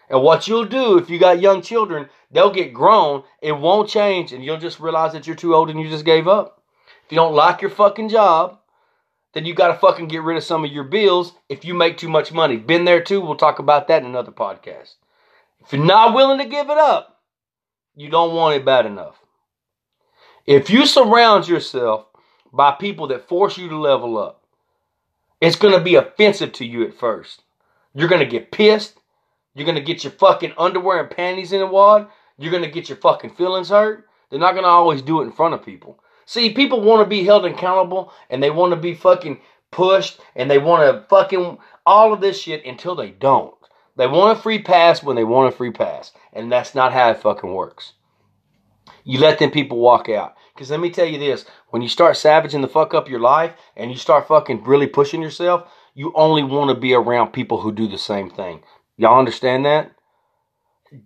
And 0.08 0.22
what 0.22 0.46
you'll 0.46 0.66
do 0.66 0.98
if 0.98 1.08
you 1.08 1.18
got 1.18 1.40
young 1.40 1.62
children, 1.62 2.08
they'll 2.30 2.52
get 2.52 2.74
grown, 2.74 3.24
it 3.40 3.52
won't 3.52 3.88
change, 3.88 4.32
and 4.32 4.44
you'll 4.44 4.58
just 4.58 4.78
realize 4.78 5.12
that 5.12 5.26
you're 5.26 5.36
too 5.36 5.54
old 5.54 5.70
and 5.70 5.80
you 5.80 5.88
just 5.88 6.04
gave 6.04 6.28
up. 6.28 6.62
If 7.04 7.12
you 7.12 7.16
don't 7.16 7.34
like 7.34 7.62
your 7.62 7.70
fucking 7.70 8.10
job, 8.10 8.58
then 9.32 9.46
you 9.46 9.54
got 9.54 9.68
to 9.68 9.78
fucking 9.78 10.08
get 10.08 10.22
rid 10.22 10.36
of 10.36 10.44
some 10.44 10.64
of 10.64 10.70
your 10.70 10.84
bills 10.84 11.32
if 11.48 11.64
you 11.64 11.74
make 11.74 11.96
too 11.96 12.08
much 12.08 12.32
money. 12.32 12.56
Been 12.56 12.84
there 12.84 13.02
too. 13.02 13.20
We'll 13.20 13.36
talk 13.36 13.58
about 13.58 13.88
that 13.88 14.02
in 14.02 14.08
another 14.08 14.32
podcast. 14.32 14.94
If 15.60 15.72
you're 15.72 15.84
not 15.84 16.14
willing 16.14 16.38
to 16.38 16.44
give 16.44 16.68
it 16.68 16.78
up, 16.78 17.20
you 17.96 18.10
don't 18.10 18.34
want 18.34 18.56
it 18.56 18.64
bad 18.64 18.84
enough. 18.84 19.21
If 20.46 20.70
you 20.70 20.86
surround 20.86 21.46
yourself 21.46 22.06
by 22.52 22.72
people 22.72 23.06
that 23.08 23.28
force 23.28 23.56
you 23.56 23.68
to 23.68 23.78
level 23.78 24.18
up, 24.18 24.42
it's 25.40 25.56
going 25.56 25.74
to 25.74 25.82
be 25.82 25.94
offensive 25.94 26.52
to 26.54 26.64
you 26.64 26.84
at 26.84 26.94
first. 26.94 27.42
You're 27.94 28.08
going 28.08 28.24
to 28.24 28.26
get 28.26 28.50
pissed. 28.50 28.98
You're 29.54 29.66
going 29.66 29.76
to 29.76 29.82
get 29.82 30.02
your 30.02 30.12
fucking 30.12 30.54
underwear 30.58 31.00
and 31.00 31.10
panties 31.10 31.52
in 31.52 31.60
a 31.60 31.66
wad. 31.66 32.08
You're 32.38 32.50
going 32.50 32.64
to 32.64 32.70
get 32.70 32.88
your 32.88 32.98
fucking 32.98 33.30
feelings 33.30 33.68
hurt. 33.68 34.08
They're 34.30 34.40
not 34.40 34.52
going 34.52 34.64
to 34.64 34.70
always 34.70 35.02
do 35.02 35.20
it 35.20 35.26
in 35.26 35.32
front 35.32 35.54
of 35.54 35.64
people. 35.64 36.00
See, 36.26 36.52
people 36.52 36.80
want 36.80 37.04
to 37.04 37.08
be 37.08 37.22
held 37.22 37.46
accountable 37.46 38.12
and 38.28 38.42
they 38.42 38.50
want 38.50 38.72
to 38.72 38.76
be 38.76 38.94
fucking 38.94 39.40
pushed 39.70 40.20
and 40.34 40.50
they 40.50 40.58
want 40.58 40.82
to 40.82 41.06
fucking 41.08 41.58
all 41.86 42.12
of 42.12 42.20
this 42.20 42.40
shit 42.40 42.64
until 42.64 42.96
they 42.96 43.10
don't. 43.10 43.54
They 43.94 44.08
want 44.08 44.38
a 44.38 44.42
free 44.42 44.60
pass 44.60 45.02
when 45.02 45.14
they 45.14 45.24
want 45.24 45.52
a 45.52 45.56
free 45.56 45.70
pass. 45.70 46.12
And 46.32 46.50
that's 46.50 46.74
not 46.74 46.92
how 46.92 47.10
it 47.10 47.18
fucking 47.18 47.52
works. 47.52 47.92
You 49.04 49.18
let 49.18 49.38
them 49.38 49.50
people 49.50 49.78
walk 49.78 50.08
out. 50.08 50.34
Because 50.54 50.70
let 50.70 50.80
me 50.80 50.90
tell 50.90 51.06
you 51.06 51.18
this 51.18 51.44
when 51.70 51.82
you 51.82 51.88
start 51.88 52.16
savaging 52.16 52.60
the 52.60 52.68
fuck 52.68 52.94
up 52.94 53.08
your 53.08 53.20
life 53.20 53.52
and 53.76 53.90
you 53.90 53.96
start 53.96 54.28
fucking 54.28 54.64
really 54.64 54.86
pushing 54.86 55.22
yourself, 55.22 55.68
you 55.94 56.12
only 56.14 56.42
want 56.42 56.70
to 56.70 56.80
be 56.80 56.94
around 56.94 57.32
people 57.32 57.60
who 57.60 57.72
do 57.72 57.88
the 57.88 57.98
same 57.98 58.30
thing. 58.30 58.62
Y'all 58.96 59.18
understand 59.18 59.64
that? 59.64 59.92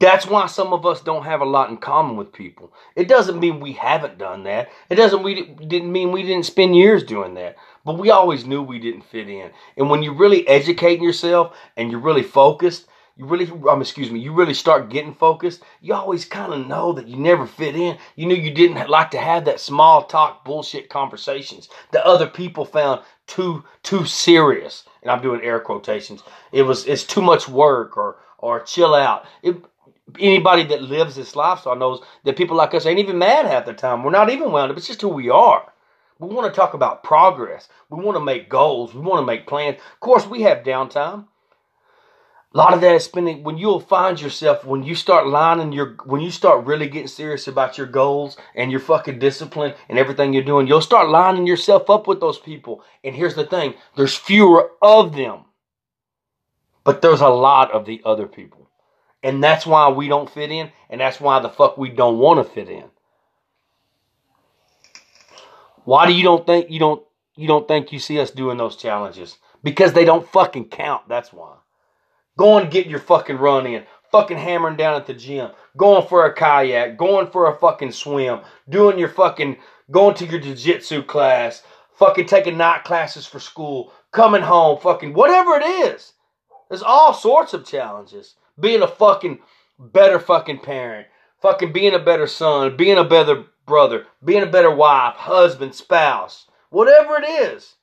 That's 0.00 0.26
why 0.26 0.46
some 0.46 0.72
of 0.72 0.84
us 0.84 1.00
don't 1.00 1.24
have 1.24 1.40
a 1.40 1.44
lot 1.44 1.70
in 1.70 1.76
common 1.76 2.16
with 2.16 2.32
people. 2.32 2.72
It 2.96 3.06
doesn't 3.06 3.38
mean 3.38 3.60
we 3.60 3.72
haven't 3.72 4.18
done 4.18 4.42
that. 4.42 4.68
It 4.90 4.96
doesn't 4.96 5.22
we 5.22 5.44
didn't 5.44 5.92
mean 5.92 6.10
we 6.10 6.24
didn't 6.24 6.46
spend 6.46 6.74
years 6.74 7.04
doing 7.04 7.34
that. 7.34 7.54
But 7.84 7.98
we 7.98 8.10
always 8.10 8.44
knew 8.44 8.62
we 8.62 8.80
didn't 8.80 9.04
fit 9.04 9.28
in. 9.28 9.52
And 9.76 9.88
when 9.88 10.02
you're 10.02 10.16
really 10.16 10.46
educating 10.48 11.04
yourself 11.04 11.56
and 11.76 11.88
you're 11.90 12.00
really 12.00 12.24
focused, 12.24 12.88
you 13.16 13.24
really, 13.24 13.50
um, 13.68 13.80
excuse 13.80 14.10
me, 14.10 14.20
you 14.20 14.32
really 14.32 14.52
start 14.52 14.90
getting 14.90 15.14
focused, 15.14 15.62
you 15.80 15.94
always 15.94 16.26
kind 16.26 16.52
of 16.52 16.66
know 16.66 16.92
that 16.92 17.08
you 17.08 17.16
never 17.16 17.46
fit 17.46 17.74
in. 17.74 17.96
You 18.14 18.26
knew 18.26 18.34
you 18.34 18.52
didn't 18.52 18.90
like 18.90 19.10
to 19.12 19.18
have 19.18 19.46
that 19.46 19.58
small 19.58 20.04
talk 20.04 20.44
bullshit 20.44 20.90
conversations 20.90 21.70
that 21.92 22.04
other 22.04 22.26
people 22.26 22.66
found 22.66 23.00
too 23.26 23.64
too 23.82 24.04
serious. 24.04 24.84
And 25.02 25.10
I'm 25.10 25.22
doing 25.22 25.40
air 25.40 25.60
quotations. 25.60 26.22
It 26.52 26.62
was 26.62 26.86
it's 26.86 27.04
too 27.04 27.22
much 27.22 27.48
work 27.48 27.96
or 27.96 28.18
or 28.38 28.60
chill 28.60 28.94
out. 28.94 29.24
It, 29.42 29.56
anybody 30.18 30.64
that 30.64 30.82
lives 30.82 31.16
this 31.16 31.34
lifestyle 31.34 31.74
knows 31.74 32.02
that 32.24 32.36
people 32.36 32.56
like 32.56 32.74
us 32.74 32.84
ain't 32.84 32.98
even 32.98 33.18
mad 33.18 33.46
half 33.46 33.64
the 33.64 33.72
time. 33.72 34.04
We're 34.04 34.10
not 34.10 34.30
even 34.30 34.52
wound 34.52 34.70
up. 34.70 34.76
It's 34.76 34.86
just 34.86 35.00
who 35.00 35.08
we 35.08 35.30
are. 35.30 35.72
We 36.18 36.28
want 36.28 36.52
to 36.52 36.56
talk 36.58 36.74
about 36.74 37.02
progress. 37.02 37.68
We 37.88 38.02
want 38.02 38.16
to 38.16 38.24
make 38.24 38.48
goals. 38.50 38.94
We 38.94 39.00
want 39.00 39.22
to 39.22 39.26
make 39.26 39.46
plans. 39.46 39.76
Of 39.76 40.00
course, 40.00 40.26
we 40.26 40.42
have 40.42 40.64
downtime. 40.64 41.26
A 42.56 42.64
lot 42.64 42.72
of 42.72 42.80
that 42.80 42.94
is 42.94 43.04
spending 43.04 43.42
when 43.42 43.58
you'll 43.58 43.80
find 43.80 44.18
yourself 44.18 44.64
when 44.64 44.82
you 44.82 44.94
start 44.94 45.26
lining 45.26 45.72
your 45.72 45.96
when 46.06 46.22
you 46.22 46.30
start 46.30 46.64
really 46.64 46.88
getting 46.88 47.06
serious 47.06 47.46
about 47.48 47.76
your 47.76 47.86
goals 47.86 48.38
and 48.54 48.70
your 48.70 48.80
fucking 48.80 49.18
discipline 49.18 49.74
and 49.90 49.98
everything 49.98 50.32
you're 50.32 50.42
doing, 50.42 50.66
you'll 50.66 50.80
start 50.80 51.10
lining 51.10 51.46
yourself 51.46 51.90
up 51.90 52.06
with 52.06 52.18
those 52.18 52.38
people. 52.38 52.82
And 53.04 53.14
here's 53.14 53.34
the 53.34 53.44
thing: 53.44 53.74
there's 53.94 54.14
fewer 54.14 54.70
of 54.80 55.14
them, 55.14 55.40
but 56.82 57.02
there's 57.02 57.20
a 57.20 57.28
lot 57.28 57.72
of 57.72 57.84
the 57.84 58.00
other 58.06 58.26
people, 58.26 58.70
and 59.22 59.44
that's 59.44 59.66
why 59.66 59.90
we 59.90 60.08
don't 60.08 60.30
fit 60.30 60.50
in, 60.50 60.72
and 60.88 61.02
that's 61.02 61.20
why 61.20 61.40
the 61.40 61.50
fuck 61.50 61.76
we 61.76 61.90
don't 61.90 62.16
want 62.16 62.38
to 62.38 62.54
fit 62.54 62.70
in. 62.70 62.84
Why 65.84 66.06
do 66.06 66.14
you 66.14 66.22
don't 66.22 66.46
think 66.46 66.70
you 66.70 66.78
don't 66.78 67.04
you 67.34 67.48
don't 67.48 67.68
think 67.68 67.92
you 67.92 67.98
see 67.98 68.18
us 68.18 68.30
doing 68.30 68.56
those 68.56 68.76
challenges? 68.76 69.36
Because 69.62 69.92
they 69.92 70.06
don't 70.06 70.26
fucking 70.26 70.70
count. 70.70 71.06
That's 71.06 71.34
why. 71.34 71.56
Going 72.38 72.68
get 72.68 72.86
your 72.86 72.98
fucking 72.98 73.38
run 73.38 73.66
in. 73.66 73.84
Fucking 74.12 74.36
hammering 74.36 74.76
down 74.76 74.94
at 74.94 75.06
the 75.06 75.14
gym. 75.14 75.50
Going 75.76 76.06
for 76.06 76.26
a 76.26 76.34
kayak. 76.34 76.96
Going 76.96 77.30
for 77.30 77.50
a 77.50 77.58
fucking 77.58 77.92
swim. 77.92 78.40
Doing 78.68 78.98
your 78.98 79.08
fucking, 79.08 79.56
going 79.90 80.14
to 80.16 80.26
your 80.26 80.40
jiu-jitsu 80.40 81.04
class. 81.04 81.62
Fucking 81.94 82.26
taking 82.26 82.58
night 82.58 82.84
classes 82.84 83.26
for 83.26 83.40
school. 83.40 83.92
Coming 84.12 84.42
home. 84.42 84.78
Fucking, 84.80 85.14
whatever 85.14 85.56
it 85.56 85.64
is. 85.64 86.12
There's 86.68 86.82
all 86.82 87.14
sorts 87.14 87.54
of 87.54 87.66
challenges. 87.66 88.34
Being 88.60 88.82
a 88.82 88.88
fucking 88.88 89.38
better 89.78 90.18
fucking 90.18 90.60
parent. 90.60 91.06
Fucking 91.40 91.72
being 91.72 91.94
a 91.94 91.98
better 91.98 92.26
son. 92.26 92.76
Being 92.76 92.98
a 92.98 93.04
better 93.04 93.44
brother. 93.66 94.06
Being 94.22 94.42
a 94.42 94.46
better 94.46 94.74
wife. 94.74 95.14
Husband. 95.16 95.74
Spouse. 95.74 96.46
Whatever 96.68 97.16
it 97.16 97.28
is. 97.28 97.76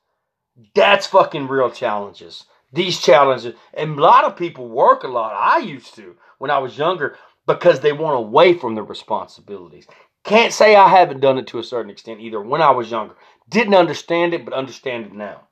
That's 0.75 1.07
fucking 1.07 1.47
real 1.47 1.71
challenges 1.71 2.45
these 2.73 2.99
challenges. 2.99 3.55
And 3.73 3.97
a 3.97 4.01
lot 4.01 4.25
of 4.25 4.35
people 4.35 4.67
work 4.67 5.03
a 5.03 5.07
lot. 5.07 5.33
I 5.33 5.59
used 5.59 5.95
to 5.95 6.15
when 6.39 6.51
I 6.51 6.57
was 6.57 6.77
younger 6.77 7.17
because 7.47 7.79
they 7.79 7.93
want 7.93 8.17
away 8.17 8.53
from 8.53 8.75
the 8.75 8.83
responsibilities. 8.83 9.87
Can't 10.23 10.53
say 10.53 10.75
I 10.75 10.87
haven't 10.87 11.19
done 11.19 11.37
it 11.37 11.47
to 11.47 11.59
a 11.59 11.63
certain 11.63 11.91
extent 11.91 12.21
either 12.21 12.41
when 12.41 12.61
I 12.61 12.71
was 12.71 12.89
younger. 12.89 13.15
Didn't 13.49 13.75
understand 13.75 14.33
it, 14.33 14.45
but 14.45 14.53
understand 14.53 15.05
it 15.05 15.13
now. 15.13 15.47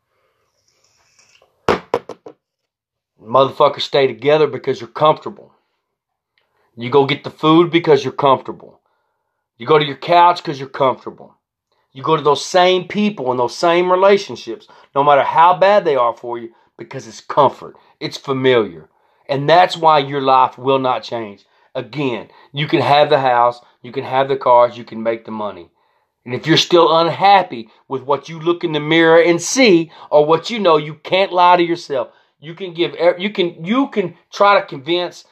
Motherfuckers 3.22 3.82
stay 3.82 4.08
together 4.08 4.48
because 4.48 4.82
you're 4.82 4.90
comfortable. 4.90 5.54
You 6.76 6.90
go 6.90 7.06
get 7.06 7.24
the 7.24 7.30
food 7.30 7.70
because 7.70 8.04
you're 8.04 8.14
comfortable. 8.14 8.80
You 9.58 9.68
go 9.68 9.78
to 9.78 9.86
your 9.86 9.98
couch 9.98 10.42
because 10.42 10.60
you're 10.60 10.70
comfortable. 10.70 11.36
You 11.94 12.02
go 12.02 12.16
to 12.16 12.24
those 12.24 12.44
same 12.44 12.88
people 12.88 13.30
and 13.30 13.40
those 13.40 13.56
same 13.56 13.92
relationships, 13.92 14.68
no 14.96 15.04
matter 15.04 15.24
how 15.24 15.58
bad 15.58 15.84
they 15.84 15.98
are 15.98 16.16
for 16.16 16.38
you, 16.38 16.52
because 16.82 17.08
it's 17.08 17.22
comfort. 17.22 17.76
It's 18.00 18.18
familiar. 18.18 18.90
And 19.30 19.50
that's 19.50 19.78
why 19.78 20.00
your 20.00 20.22
life 20.22 20.58
will 20.58 20.80
not 20.80 21.04
change. 21.04 21.46
Again, 21.76 22.30
you 22.52 22.68
can 22.68 22.82
have 22.82 23.10
the 23.10 23.20
house, 23.20 23.62
you 23.82 23.92
can 23.92 24.04
have 24.04 24.28
the 24.28 24.36
cars, 24.36 24.78
you 24.78 24.84
can 24.84 25.04
make 25.04 25.26
the 25.26 25.32
money. 25.32 25.70
And 26.26 26.34
if 26.34 26.46
you're 26.46 26.58
still 26.58 26.96
unhappy 26.96 27.70
with 27.88 28.04
what 28.04 28.30
you 28.30 28.40
look 28.40 28.64
in 28.64 28.74
the 28.74 28.80
mirror 28.80 29.22
and 29.22 29.42
see, 29.42 29.92
or 30.10 30.26
what 30.26 30.50
you 30.50 30.60
know, 30.60 30.78
you 30.78 30.96
can't 30.96 31.32
lie 31.32 31.58
to 31.58 31.64
yourself. 31.64 32.10
You 32.40 32.56
can 32.56 32.74
give, 32.74 32.96
you 33.18 33.30
can, 33.30 33.64
you 33.64 33.88
can 33.90 34.18
try 34.32 34.60
to 34.60 34.66
convince 34.66 35.26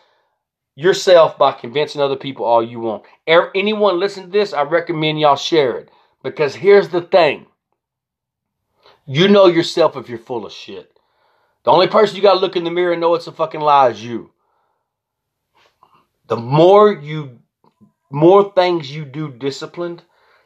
yourself 0.76 1.38
by 1.38 1.52
convincing 1.52 2.02
other 2.02 2.16
people 2.16 2.46
all 2.46 2.64
you 2.64 2.80
want. 2.80 3.04
Anyone 3.28 4.00
listen 4.00 4.24
to 4.24 4.30
this, 4.30 4.54
I 4.54 4.62
recommend 4.62 5.20
y'all 5.20 5.36
share 5.36 5.78
it. 5.78 5.90
Because 6.24 6.56
here's 6.56 6.90
the 6.90 7.02
thing. 7.02 7.48
You 9.06 9.28
know 9.28 9.48
yourself 9.48 9.98
if 9.98 10.10
you're 10.10 10.20
full 10.20 10.46
of 10.46 10.54
shit. 10.54 10.99
The 11.70 11.74
only 11.74 11.88
person 11.88 12.16
you 12.16 12.24
gotta 12.24 12.40
look 12.40 12.56
in 12.56 12.64
the 12.64 12.72
mirror 12.72 12.94
and 12.94 13.00
know 13.00 13.14
it's 13.14 13.28
a 13.28 13.32
fucking 13.32 13.62
lie 13.62 13.90
is 13.90 14.04
you. 14.04 14.32
The 16.28 16.36
more 16.36 16.92
you 16.92 17.42
more 18.10 18.52
things 18.54 18.90
you 18.90 19.06
do 19.06 19.32
disciplined, 19.32 20.02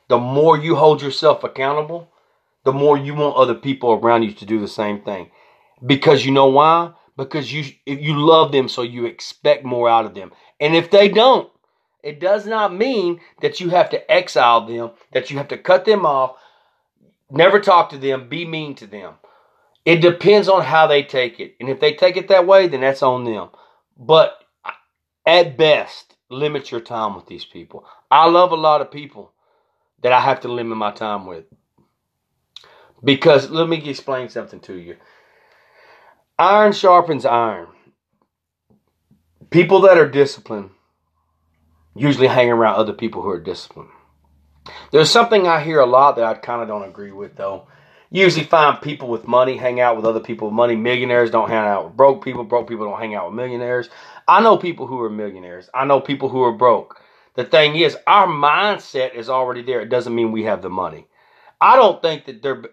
the 0.10 0.18
more 0.18 0.58
you 0.58 0.76
hold 0.76 1.02
yourself 1.02 1.46
accountable, 1.46 2.12
the 2.66 2.74
more 2.74 2.98
you 2.98 3.16
want 3.16 3.38
other 3.38 3.56
people 3.56 3.94
around 3.94 4.24
you 4.24 4.34
to 4.34 4.46
do 4.46 4.60
the 4.60 4.68
same 4.68 5.02
thing. 5.02 5.32
Because 5.86 6.26
you 6.26 6.34
know 6.34 6.48
why? 6.48 6.92
Because 7.16 7.54
you 7.54 7.74
you 7.86 8.20
love 8.20 8.52
them 8.52 8.68
so 8.68 8.82
you 8.82 9.06
expect 9.06 9.64
more 9.64 9.88
out 9.88 10.06
of 10.06 10.16
them. 10.16 10.34
And 10.60 10.76
if 10.76 10.92
they 10.92 11.08
don't, 11.08 11.50
it 12.04 12.20
does 12.20 12.46
not 12.46 12.76
mean 12.76 13.22
that 13.40 13.62
you 13.62 13.70
have 13.70 13.90
to 13.92 14.12
exile 14.12 14.68
them, 14.68 14.92
that 15.14 15.32
you 15.32 15.38
have 15.38 15.48
to 15.48 15.58
cut 15.58 15.86
them 15.86 16.06
off, 16.06 16.36
never 17.32 17.62
talk 17.62 17.92
to 17.92 17.98
them, 17.98 18.28
be 18.28 18.44
mean 18.44 18.76
to 18.76 18.88
them. 18.88 19.14
It 19.86 19.98
depends 19.98 20.48
on 20.48 20.64
how 20.64 20.88
they 20.88 21.04
take 21.04 21.40
it. 21.40 21.56
And 21.60 21.70
if 21.70 21.80
they 21.80 21.94
take 21.94 22.16
it 22.16 22.30
that 22.30 22.48
way, 22.48 22.68
then 22.68 22.82
that's 22.82 23.04
on 23.04 23.26
them. 23.26 23.50
But 23.98 24.44
at 25.26 25.58
best, 25.58 26.16
limit 26.30 26.72
your 26.72 26.82
time 26.82 27.16
with 27.16 27.28
these 27.28 27.46
people. 27.46 27.86
I 28.10 28.30
love 28.30 28.52
a 28.52 28.56
lot 28.56 28.82
of 28.82 28.92
people 28.92 29.34
that 30.02 30.14
I 30.14 30.20
have 30.20 30.42
to 30.42 30.48
limit 30.48 30.78
my 30.78 30.92
time 30.92 31.26
with. 31.26 31.46
Because 33.04 33.50
let 33.50 33.68
me 33.68 33.90
explain 33.90 34.30
something 34.30 34.62
to 34.62 34.76
you. 34.76 34.96
Iron 36.40 36.72
sharpens 36.72 37.26
iron. 37.26 37.68
People 39.50 39.82
that 39.82 39.98
are 39.98 40.10
disciplined 40.10 40.72
usually 41.96 42.28
hang 42.28 42.50
around 42.50 42.76
other 42.76 42.94
people 42.94 43.22
who 43.22 43.30
are 43.30 43.40
disciplined. 43.40 43.90
There's 44.92 45.12
something 45.12 45.48
I 45.48 45.62
hear 45.62 45.80
a 45.80 45.86
lot 45.86 46.16
that 46.16 46.26
I 46.26 46.34
kind 46.36 46.62
of 46.62 46.68
don't 46.68 46.88
agree 46.88 47.12
with, 47.12 47.36
though. 47.36 47.68
Usually 48.14 48.46
find 48.46 48.80
people 48.80 49.08
with 49.08 49.28
money 49.28 49.58
hang 49.58 49.80
out 49.80 49.96
with 49.96 50.06
other 50.06 50.20
people 50.20 50.48
with 50.50 50.56
money. 50.56 50.76
Millionaires 50.76 51.32
don't 51.32 51.50
hang 51.50 51.66
out 51.66 51.86
with 51.86 51.98
broke 51.98 52.24
people. 52.24 52.44
Broke 52.44 52.70
people 52.70 52.86
don't 52.86 53.00
hang 53.00 53.16
out 53.16 53.26
with 53.26 53.36
millionaires. 53.36 53.90
I 54.28 54.40
know 54.40 54.56
people 54.56 54.86
who 54.86 55.02
are 55.02 55.10
millionaires. 55.10 55.68
I 55.74 55.86
know 55.86 56.00
people 56.00 56.30
who 56.30 56.44
are 56.44 56.52
broke. 56.52 57.02
The 57.36 57.44
thing 57.44 57.76
is, 57.76 57.98
our 58.06 58.28
mindset 58.28 59.16
is 59.16 59.30
already 59.30 59.64
there. 59.64 59.82
It 59.82 59.90
doesn't 59.90 60.14
mean 60.14 60.32
we 60.32 60.44
have 60.44 60.62
the 60.62 60.70
money. 60.70 61.08
I 61.60 61.76
don't 61.76 62.04
think 62.04 62.26
that 62.26 62.44
they're 62.44 62.64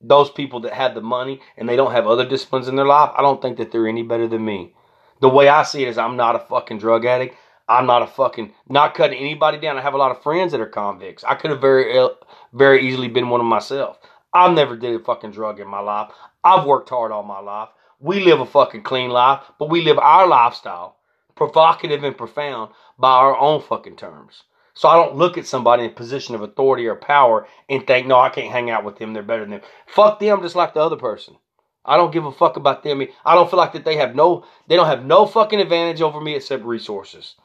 those 0.00 0.30
people 0.30 0.60
that 0.60 0.72
have 0.72 0.94
the 0.94 1.00
money 1.00 1.40
and 1.56 1.68
they 1.68 1.74
don't 1.74 1.90
have 1.90 2.06
other 2.06 2.28
disciplines 2.28 2.68
in 2.68 2.76
their 2.76 2.86
life. 2.86 3.10
I 3.16 3.22
don't 3.22 3.42
think 3.42 3.56
that 3.56 3.72
they're 3.72 3.88
any 3.88 4.04
better 4.04 4.28
than 4.28 4.44
me. 4.44 4.72
The 5.20 5.28
way 5.28 5.48
I 5.48 5.64
see 5.64 5.82
it 5.82 5.88
is, 5.88 5.98
I'm 5.98 6.16
not 6.16 6.36
a 6.36 6.40
fucking 6.40 6.78
drug 6.78 7.04
addict. 7.04 7.34
I'm 7.68 7.86
not 7.86 8.02
a 8.02 8.06
fucking 8.06 8.52
not 8.68 8.94
cutting 8.94 9.18
anybody 9.18 9.58
down. 9.58 9.76
I 9.78 9.82
have 9.82 9.94
a 9.94 9.98
lot 9.98 10.12
of 10.12 10.22
friends 10.22 10.52
that 10.52 10.60
are 10.60 10.66
convicts. 10.66 11.24
I 11.24 11.34
could 11.34 11.50
have 11.50 11.60
very 11.60 12.08
very 12.52 12.86
easily 12.86 13.08
been 13.08 13.30
one 13.30 13.40
of 13.40 13.46
myself. 13.46 13.98
I've 14.36 14.54
never 14.54 14.76
did 14.76 14.94
a 14.94 15.02
fucking 15.02 15.30
drug 15.30 15.60
in 15.60 15.68
my 15.68 15.80
life. 15.80 16.12
I've 16.44 16.66
worked 16.66 16.90
hard 16.90 17.10
all 17.10 17.22
my 17.22 17.40
life. 17.40 17.70
We 17.98 18.22
live 18.22 18.40
a 18.40 18.46
fucking 18.46 18.82
clean 18.82 19.08
life, 19.08 19.42
but 19.58 19.70
we 19.70 19.82
live 19.82 19.98
our 19.98 20.26
lifestyle, 20.26 20.96
provocative 21.34 22.04
and 22.04 22.16
profound, 22.16 22.72
by 22.98 23.12
our 23.12 23.36
own 23.36 23.62
fucking 23.62 23.96
terms. 23.96 24.42
So 24.74 24.90
I 24.90 24.96
don't 24.96 25.16
look 25.16 25.38
at 25.38 25.46
somebody 25.46 25.84
in 25.84 25.90
a 25.90 25.94
position 25.94 26.34
of 26.34 26.42
authority 26.42 26.86
or 26.86 26.96
power 26.96 27.46
and 27.70 27.86
think, 27.86 28.06
no, 28.06 28.20
I 28.20 28.28
can't 28.28 28.52
hang 28.52 28.68
out 28.68 28.84
with 28.84 28.98
them. 28.98 29.14
They're 29.14 29.22
better 29.22 29.40
than 29.40 29.52
them. 29.52 29.62
Fuck 29.86 30.20
them 30.20 30.42
just 30.42 30.54
like 30.54 30.74
the 30.74 30.80
other 30.80 30.96
person. 30.96 31.36
I 31.82 31.96
don't 31.96 32.12
give 32.12 32.26
a 32.26 32.32
fuck 32.32 32.58
about 32.58 32.82
them. 32.82 33.02
I 33.24 33.34
don't 33.34 33.48
feel 33.48 33.58
like 33.58 33.72
that 33.72 33.86
they 33.86 33.96
have 33.96 34.14
no, 34.14 34.44
they 34.68 34.76
don't 34.76 34.86
have 34.86 35.06
no 35.06 35.24
fucking 35.24 35.60
advantage 35.60 36.02
over 36.02 36.20
me 36.20 36.34
except 36.34 36.62
resources. 36.64 37.36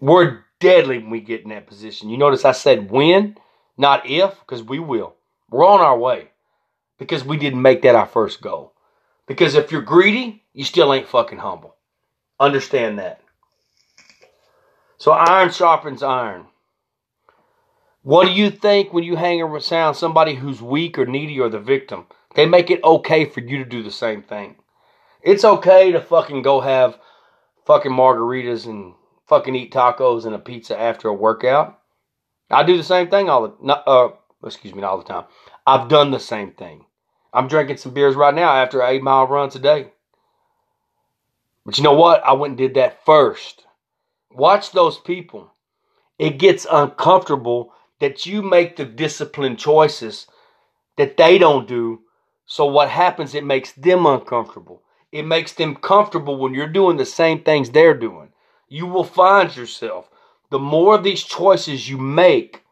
We're 0.00 0.44
deadly 0.60 0.98
when 0.98 1.10
we 1.10 1.20
get 1.20 1.42
in 1.42 1.50
that 1.50 1.66
position. 1.66 2.08
You 2.08 2.16
notice 2.16 2.46
I 2.46 2.52
said 2.52 2.90
when, 2.90 3.36
not 3.76 4.08
if, 4.08 4.38
because 4.40 4.62
we 4.62 4.78
will. 4.78 5.14
We're 5.50 5.66
on 5.66 5.80
our 5.80 5.98
way 5.98 6.28
because 6.98 7.24
we 7.24 7.36
didn't 7.36 7.62
make 7.62 7.82
that 7.82 7.94
our 7.94 8.06
first 8.06 8.40
goal. 8.40 8.72
Because 9.26 9.54
if 9.54 9.72
you're 9.72 9.82
greedy, 9.82 10.42
you 10.52 10.64
still 10.64 10.92
ain't 10.92 11.08
fucking 11.08 11.38
humble. 11.38 11.76
Understand 12.38 12.98
that. 12.98 13.20
So 14.98 15.12
iron 15.12 15.50
sharpens 15.50 16.02
iron. 16.02 16.46
What 18.02 18.26
do 18.26 18.32
you 18.32 18.50
think 18.50 18.92
when 18.92 19.04
you 19.04 19.16
hang 19.16 19.40
around 19.40 19.94
somebody 19.94 20.34
who's 20.34 20.60
weak 20.60 20.98
or 20.98 21.06
needy 21.06 21.38
or 21.38 21.48
the 21.48 21.60
victim? 21.60 22.06
They 22.34 22.46
make 22.46 22.70
it 22.70 22.82
okay 22.82 23.24
for 23.24 23.40
you 23.40 23.58
to 23.58 23.64
do 23.64 23.82
the 23.82 23.90
same 23.90 24.22
thing. 24.22 24.56
It's 25.22 25.44
okay 25.44 25.92
to 25.92 26.00
fucking 26.00 26.42
go 26.42 26.60
have 26.60 26.98
fucking 27.64 27.92
margaritas 27.92 28.66
and 28.66 28.94
fucking 29.26 29.54
eat 29.54 29.72
tacos 29.72 30.24
and 30.24 30.34
a 30.34 30.38
pizza 30.38 30.78
after 30.78 31.08
a 31.08 31.14
workout. 31.14 31.78
I 32.50 32.62
do 32.64 32.76
the 32.76 32.82
same 32.82 33.08
thing 33.08 33.28
all 33.28 33.48
the 33.48 33.74
uh 33.74 34.10
excuse 34.44 34.74
me, 34.74 34.82
all 34.82 34.98
the 34.98 35.04
time. 35.04 35.24
I've 35.66 35.88
done 35.88 36.10
the 36.10 36.20
same 36.20 36.52
thing. 36.52 36.84
I'm 37.32 37.48
drinking 37.48 37.78
some 37.78 37.94
beers 37.94 38.14
right 38.14 38.34
now 38.34 38.52
after 38.54 38.82
eight 38.82 39.02
mile 39.02 39.26
run 39.26 39.50
today. 39.50 39.92
But 41.64 41.78
you 41.78 41.84
know 41.84 41.94
what? 41.94 42.24
I 42.24 42.32
went 42.32 42.52
and 42.52 42.58
did 42.58 42.74
that 42.74 43.04
first. 43.04 43.66
Watch 44.32 44.72
those 44.72 44.98
people. 44.98 45.52
It 46.18 46.38
gets 46.38 46.66
uncomfortable 46.70 47.72
that 48.00 48.26
you 48.26 48.42
make 48.42 48.76
the 48.76 48.84
disciplined 48.84 49.58
choices 49.58 50.26
that 50.96 51.16
they 51.16 51.38
don't 51.38 51.68
do. 51.68 52.02
So 52.46 52.66
what 52.66 52.90
happens? 52.90 53.34
It 53.34 53.44
makes 53.44 53.72
them 53.72 54.06
uncomfortable. 54.06 54.82
It 55.12 55.24
makes 55.24 55.52
them 55.52 55.76
comfortable 55.76 56.38
when 56.38 56.54
you're 56.54 56.66
doing 56.68 56.96
the 56.96 57.06
same 57.06 57.42
things 57.42 57.70
they're 57.70 57.96
doing 57.96 58.32
you 58.72 58.86
will 58.86 59.04
find 59.04 59.54
yourself. 59.54 60.08
The 60.52 60.58
more 60.58 60.94
of 60.94 61.02
these 61.02 61.22
choices 61.22 61.88
you 61.88 61.96
make 61.96 62.62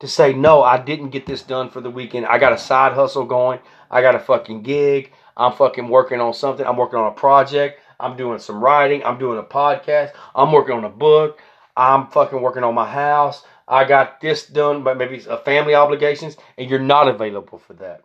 to 0.00 0.06
say, 0.06 0.34
no, 0.34 0.62
I 0.62 0.76
didn't 0.76 1.08
get 1.08 1.24
this 1.24 1.40
done 1.40 1.70
for 1.70 1.80
the 1.80 1.90
weekend. 1.90 2.26
I 2.26 2.36
got 2.36 2.52
a 2.52 2.58
side 2.58 2.92
hustle 2.92 3.24
going. 3.24 3.60
I 3.90 4.02
got 4.02 4.14
a 4.14 4.18
fucking 4.18 4.62
gig. 4.62 5.10
I'm 5.34 5.54
fucking 5.54 5.88
working 5.88 6.20
on 6.20 6.34
something. 6.34 6.66
I'm 6.66 6.76
working 6.76 6.98
on 6.98 7.10
a 7.10 7.14
project. 7.14 7.80
I'm 7.98 8.14
doing 8.18 8.38
some 8.38 8.62
writing. 8.62 9.02
I'm 9.04 9.18
doing 9.18 9.38
a 9.38 9.42
podcast. 9.42 10.12
I'm 10.34 10.52
working 10.52 10.76
on 10.76 10.84
a 10.84 10.90
book. 10.90 11.40
I'm 11.74 12.08
fucking 12.08 12.42
working 12.42 12.62
on 12.62 12.74
my 12.74 12.86
house. 12.86 13.42
I 13.66 13.84
got 13.84 14.20
this 14.20 14.46
done, 14.46 14.84
but 14.84 14.98
maybe 14.98 15.16
it's 15.16 15.24
a 15.24 15.38
family 15.38 15.74
obligations, 15.74 16.36
and 16.58 16.68
you're 16.68 16.78
not 16.78 17.08
available 17.08 17.58
for 17.58 17.72
that. 17.74 18.02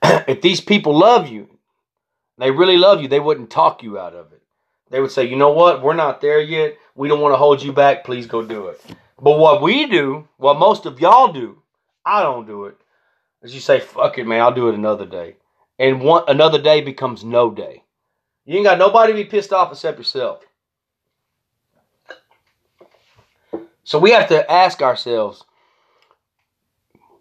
if 0.28 0.42
these 0.42 0.60
people 0.60 0.96
love 0.96 1.28
you, 1.28 1.48
they 2.38 2.52
really 2.52 2.76
love 2.76 3.02
you, 3.02 3.08
they 3.08 3.18
wouldn't 3.18 3.50
talk 3.50 3.82
you 3.82 3.98
out 3.98 4.14
of 4.14 4.32
it. 4.32 4.42
They 4.92 5.00
would 5.00 5.10
say, 5.10 5.24
you 5.24 5.36
know 5.36 5.52
what? 5.52 5.82
We're 5.82 5.94
not 5.94 6.20
there 6.20 6.42
yet. 6.42 6.76
We 6.94 7.08
don't 7.08 7.22
want 7.22 7.32
to 7.32 7.38
hold 7.38 7.62
you 7.62 7.72
back. 7.72 8.04
Please 8.04 8.26
go 8.26 8.44
do 8.44 8.66
it. 8.66 8.78
But 9.18 9.38
what 9.38 9.62
we 9.62 9.86
do, 9.86 10.28
what 10.36 10.58
most 10.58 10.84
of 10.84 11.00
y'all 11.00 11.32
do, 11.32 11.62
I 12.04 12.22
don't 12.22 12.46
do 12.46 12.66
it, 12.66 12.76
is 13.42 13.54
you 13.54 13.60
say, 13.60 13.80
fuck 13.80 14.18
it, 14.18 14.26
man, 14.26 14.42
I'll 14.42 14.52
do 14.52 14.68
it 14.68 14.74
another 14.74 15.06
day. 15.06 15.36
And 15.78 16.02
one 16.02 16.24
another 16.28 16.60
day 16.60 16.82
becomes 16.82 17.24
no 17.24 17.50
day. 17.50 17.84
You 18.44 18.56
ain't 18.56 18.66
got 18.66 18.78
nobody 18.78 19.14
to 19.14 19.16
be 19.16 19.24
pissed 19.24 19.50
off 19.50 19.72
except 19.72 19.96
yourself. 19.96 20.44
So 23.84 23.98
we 23.98 24.10
have 24.10 24.28
to 24.28 24.50
ask 24.50 24.82
ourselves, 24.82 25.42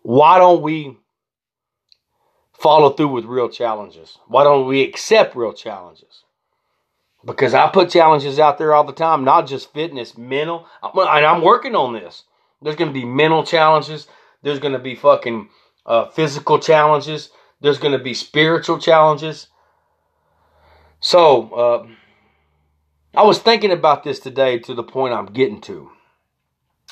why 0.02 0.40
don't 0.40 0.62
we 0.62 0.98
follow 2.52 2.90
through 2.90 3.14
with 3.14 3.24
real 3.24 3.48
challenges? 3.48 4.18
Why 4.28 4.44
don't 4.44 4.68
we 4.68 4.82
accept 4.82 5.38
real 5.38 5.54
challenges? 5.54 6.26
Because 7.26 7.54
I 7.54 7.70
put 7.70 7.90
challenges 7.90 8.40
out 8.40 8.58
there 8.58 8.74
all 8.74 8.84
the 8.84 8.94
time, 8.94 9.24
not 9.24 9.48
just 9.48 9.74
fitness, 9.74 10.18
mental. 10.18 10.68
And 10.82 11.26
I'm 11.26 11.42
working 11.42 11.76
on 11.76 11.94
this. 11.94 12.24
There's 12.62 12.76
going 12.76 12.90
to 12.90 12.94
be 12.94 13.06
mental 13.06 13.44
challenges. 13.44 14.08
There's 14.42 14.60
going 14.60 14.74
to 14.74 14.80
be 14.80 14.96
fucking 14.96 15.50
uh, 15.86 16.10
physical 16.10 16.60
challenges. 16.60 17.30
There's 17.60 17.80
going 17.80 17.98
to 17.98 18.04
be 18.04 18.14
spiritual 18.14 18.80
challenges. 18.80 19.48
So, 21.00 21.52
uh, 21.54 21.88
I 23.14 23.24
was 23.24 23.40
thinking 23.40 23.72
about 23.72 24.04
this 24.04 24.20
today 24.20 24.60
to 24.60 24.74
the 24.74 24.84
point 24.84 25.14
I'm 25.14 25.26
getting 25.26 25.62
to. 25.62 25.92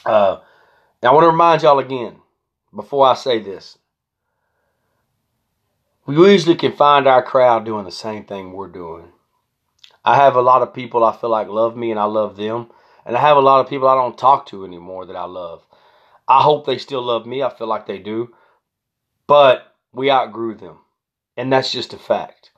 Uh, 0.05 0.39
I 1.01 1.11
want 1.11 1.23
to 1.23 1.29
remind 1.29 1.61
y'all 1.61 1.79
again, 1.79 2.17
before 2.75 3.07
I 3.07 3.13
say 3.13 3.39
this, 3.39 3.77
we 6.05 6.15
usually 6.15 6.55
can 6.55 6.73
find 6.73 7.07
our 7.07 7.23
crowd 7.23 7.65
doing 7.65 7.85
the 7.85 7.91
same 7.91 8.25
thing 8.25 8.51
we're 8.51 8.67
doing. 8.67 9.11
I 10.05 10.15
have 10.15 10.35
a 10.35 10.41
lot 10.41 10.61
of 10.61 10.73
people 10.73 11.03
I 11.03 11.15
feel 11.15 11.29
like 11.29 11.47
love 11.47 11.75
me 11.77 11.91
and 11.91 11.99
I 11.99 12.05
love 12.05 12.37
them. 12.37 12.69
And 13.05 13.15
I 13.17 13.21
have 13.21 13.37
a 13.37 13.41
lot 13.41 13.61
of 13.61 13.69
people 13.69 13.87
I 13.87 13.95
don't 13.95 14.17
talk 14.17 14.45
to 14.47 14.65
anymore 14.65 15.05
that 15.05 15.15
I 15.15 15.25
love. 15.25 15.65
I 16.27 16.41
hope 16.41 16.65
they 16.65 16.77
still 16.77 17.01
love 17.01 17.25
me. 17.25 17.43
I 17.43 17.49
feel 17.49 17.67
like 17.67 17.87
they 17.87 17.99
do. 17.99 18.33
But 19.27 19.75
we 19.93 20.11
outgrew 20.11 20.55
them. 20.55 20.79
And 21.37 21.51
that's 21.51 21.71
just 21.71 21.93
a 21.93 21.97
fact. 21.97 22.51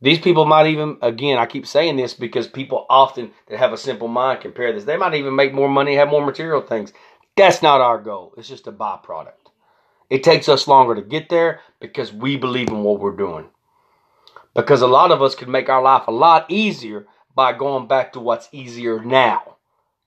These 0.00 0.18
people 0.20 0.44
might 0.44 0.66
even, 0.66 0.98
again, 1.02 1.38
I 1.38 1.46
keep 1.46 1.66
saying 1.66 1.96
this 1.96 2.14
because 2.14 2.46
people 2.46 2.86
often 2.90 3.32
that 3.48 3.58
have 3.58 3.72
a 3.72 3.78
simple 3.78 4.08
mind 4.08 4.40
compare 4.40 4.72
this. 4.72 4.84
They 4.84 4.96
might 4.96 5.14
even 5.14 5.34
make 5.34 5.54
more 5.54 5.68
money, 5.68 5.94
have 5.94 6.08
more 6.10 6.24
material 6.24 6.60
things. 6.60 6.92
That's 7.36 7.62
not 7.62 7.80
our 7.80 8.00
goal. 8.00 8.34
It's 8.36 8.48
just 8.48 8.66
a 8.66 8.72
byproduct. 8.72 9.32
It 10.10 10.22
takes 10.22 10.48
us 10.48 10.68
longer 10.68 10.94
to 10.94 11.02
get 11.02 11.28
there 11.28 11.60
because 11.80 12.12
we 12.12 12.36
believe 12.36 12.68
in 12.68 12.82
what 12.82 13.00
we're 13.00 13.16
doing. 13.16 13.46
Because 14.56 14.80
a 14.80 14.86
lot 14.86 15.12
of 15.12 15.20
us 15.20 15.34
could 15.34 15.48
make 15.48 15.68
our 15.68 15.82
life 15.82 16.08
a 16.08 16.12
lot 16.12 16.46
easier 16.50 17.06
by 17.34 17.52
going 17.52 17.86
back 17.86 18.14
to 18.14 18.20
what's 18.20 18.48
easier 18.50 19.04
now. 19.04 19.56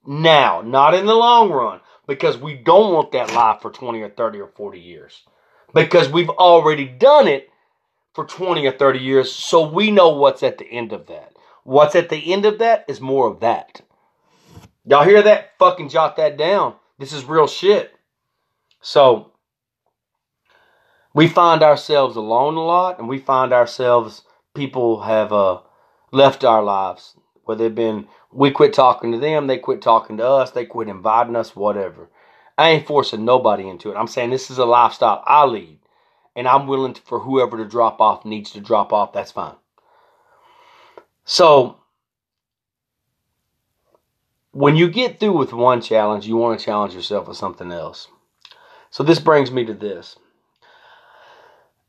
Now, 0.06 0.62
not 0.62 0.96
in 0.96 1.06
the 1.06 1.14
long 1.14 1.52
run, 1.52 1.82
because 2.08 2.36
we 2.36 2.56
don't 2.56 2.92
want 2.94 3.12
that 3.12 3.34
life 3.36 3.62
for 3.62 3.70
20 3.70 4.02
or 4.02 4.10
30 4.10 4.40
or 4.40 4.48
40 4.48 4.80
years. 4.80 5.22
Because 5.74 6.10
we've 6.10 6.30
already 6.30 6.86
done 6.86 7.28
it 7.28 7.50
for 8.14 8.26
20 8.26 8.66
or 8.66 8.72
30 8.72 9.00
years, 9.00 9.32
so 9.32 9.70
we 9.70 9.92
know 9.92 10.10
what's 10.10 10.42
at 10.42 10.58
the 10.58 10.66
end 10.66 10.94
of 10.94 11.06
that. 11.08 11.34
What's 11.64 11.96
at 11.96 12.10
the 12.10 12.34
end 12.34 12.46
of 12.46 12.58
that 12.58 12.86
is 12.88 13.00
more 13.00 13.28
of 13.28 13.42
that. 13.42 13.82
Y'all 14.84 15.06
hear 15.06 15.22
that? 15.22 15.52
Fucking 15.60 15.90
jot 15.90 16.16
that 16.16 16.38
down. 16.38 16.74
This 16.98 17.14
is 17.14 17.24
real 17.24 17.46
shit. 17.46 17.94
So, 18.82 19.34
we 21.14 21.28
find 21.28 21.62
ourselves 21.62 22.16
alone 22.16 22.56
a 22.56 22.64
lot, 22.64 22.98
and 22.98 23.08
we 23.08 23.20
find 23.20 23.54
ourselves 23.54 24.24
people 24.60 25.00
have 25.04 25.32
uh, 25.32 25.62
left 26.12 26.44
our 26.44 26.62
lives. 26.62 27.16
Whether 27.46 27.64
they've 27.64 27.76
been, 27.76 28.10
we 28.30 28.52
quit 28.52 28.74
talking 28.74 29.14
to 29.14 29.18
them, 29.18 29.48
they 29.48 29.58
quit 29.58 29.82
talking 29.82 30.18
to 30.18 30.28
us, 30.28 30.52
they 30.52 30.66
quit 30.66 30.90
inviting 30.90 31.38
us, 31.38 31.56
whatever. 31.56 32.10
I 32.58 32.72
ain't 32.72 32.86
forcing 32.86 33.24
nobody 33.24 33.70
into 33.70 33.90
it. 33.90 33.96
I'm 33.96 34.08
saying 34.08 34.32
this 34.32 34.52
is 34.52 34.58
a 34.58 34.66
lifestyle 34.66 35.24
I 35.26 35.46
lead, 35.46 35.80
and 36.36 36.46
I'm 36.46 36.68
willing 36.68 36.94
to, 36.94 37.02
for 37.02 37.22
whoever 37.22 37.56
to 37.56 37.64
drop 37.64 38.02
off 38.02 38.26
needs 38.26 38.52
to 38.52 38.60
drop 38.60 38.92
off. 38.92 39.14
That's 39.14 39.32
fine. 39.32 39.56
So, 41.24 41.78
when 44.52 44.76
you 44.76 44.90
get 44.90 45.22
through 45.22 45.38
with 45.38 45.54
one 45.54 45.82
challenge, 45.82 46.28
you 46.28 46.36
want 46.36 46.60
to 46.60 46.66
challenge 46.66 46.94
yourself 46.94 47.30
with 47.30 47.38
something 47.38 47.72
else. 47.72 48.10
So, 48.90 49.04
this 49.04 49.20
brings 49.20 49.52
me 49.52 49.64
to 49.64 49.74
this. 49.74 50.18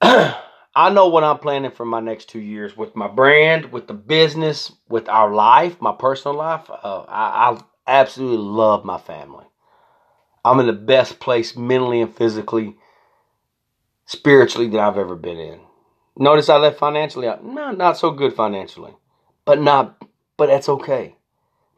I 0.75 0.91
know 0.91 1.09
what 1.09 1.25
I'm 1.25 1.39
planning 1.39 1.73
for 1.73 1.85
my 1.85 2.01
next 2.01 2.29
two 2.29 2.41
years 2.41 2.77
with 2.77 2.95
my 2.95 3.09
brand, 3.09 3.73
with 3.73 3.89
the 3.89 3.95
business, 3.95 4.73
with 4.89 5.09
our 5.09 5.33
life, 5.33 5.81
my 5.81 5.93
personal 5.93 6.37
life. 6.37 6.71
Uh, 6.71 7.05
I, 7.09 7.51
I 7.51 7.63
absolutely 7.87 8.39
love 8.39 8.85
my 8.85 8.99
family. 8.99 9.47
I'm 10.45 10.61
in 10.61 10.67
the 10.67 10.73
best 10.73 11.19
place 11.19 11.57
mentally 11.57 12.01
and 12.01 12.15
physically, 12.15 12.77
spiritually 14.07 14.69
that 14.69 14.81
I've 14.81 14.97
ever 14.99 15.17
been 15.17 15.39
in. 15.39 15.61
Notice 16.17 16.49
I 16.49 16.57
left 16.57 16.79
financially 16.79 17.27
out. 17.27 17.45
No, 17.45 17.73
not 17.73 17.99
so 17.99 18.11
good 18.13 18.35
financially, 18.35 18.95
but 19.45 19.61
not, 19.61 20.03
but 20.37 20.47
that's 20.47 20.69
okay 20.69 21.17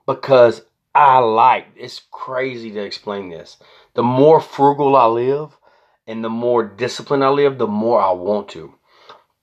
because 0.07 0.63
I 0.95 1.19
like. 1.19 1.69
It's 1.77 2.03
crazy 2.11 2.71
to 2.73 2.81
explain 2.81 3.31
this. 3.31 3.57
The 3.95 4.03
more 4.03 4.41
frugal 4.41 4.97
I 4.97 5.07
live, 5.07 5.57
and 6.07 6.23
the 6.25 6.29
more 6.31 6.65
disciplined 6.65 7.25
I 7.25 7.29
live, 7.29 7.59
the 7.59 7.67
more 7.67 8.01
I 8.01 8.13
want 8.13 8.49
to. 8.51 8.75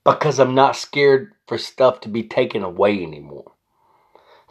Because 0.06 0.40
I'm 0.40 0.56
not 0.56 0.76
scared 0.76 1.34
for 1.48 1.58
stuff 1.58 2.02
to 2.02 2.10
be 2.10 2.24
taken 2.24 2.64
away 2.64 3.04
anymore. 3.04 3.52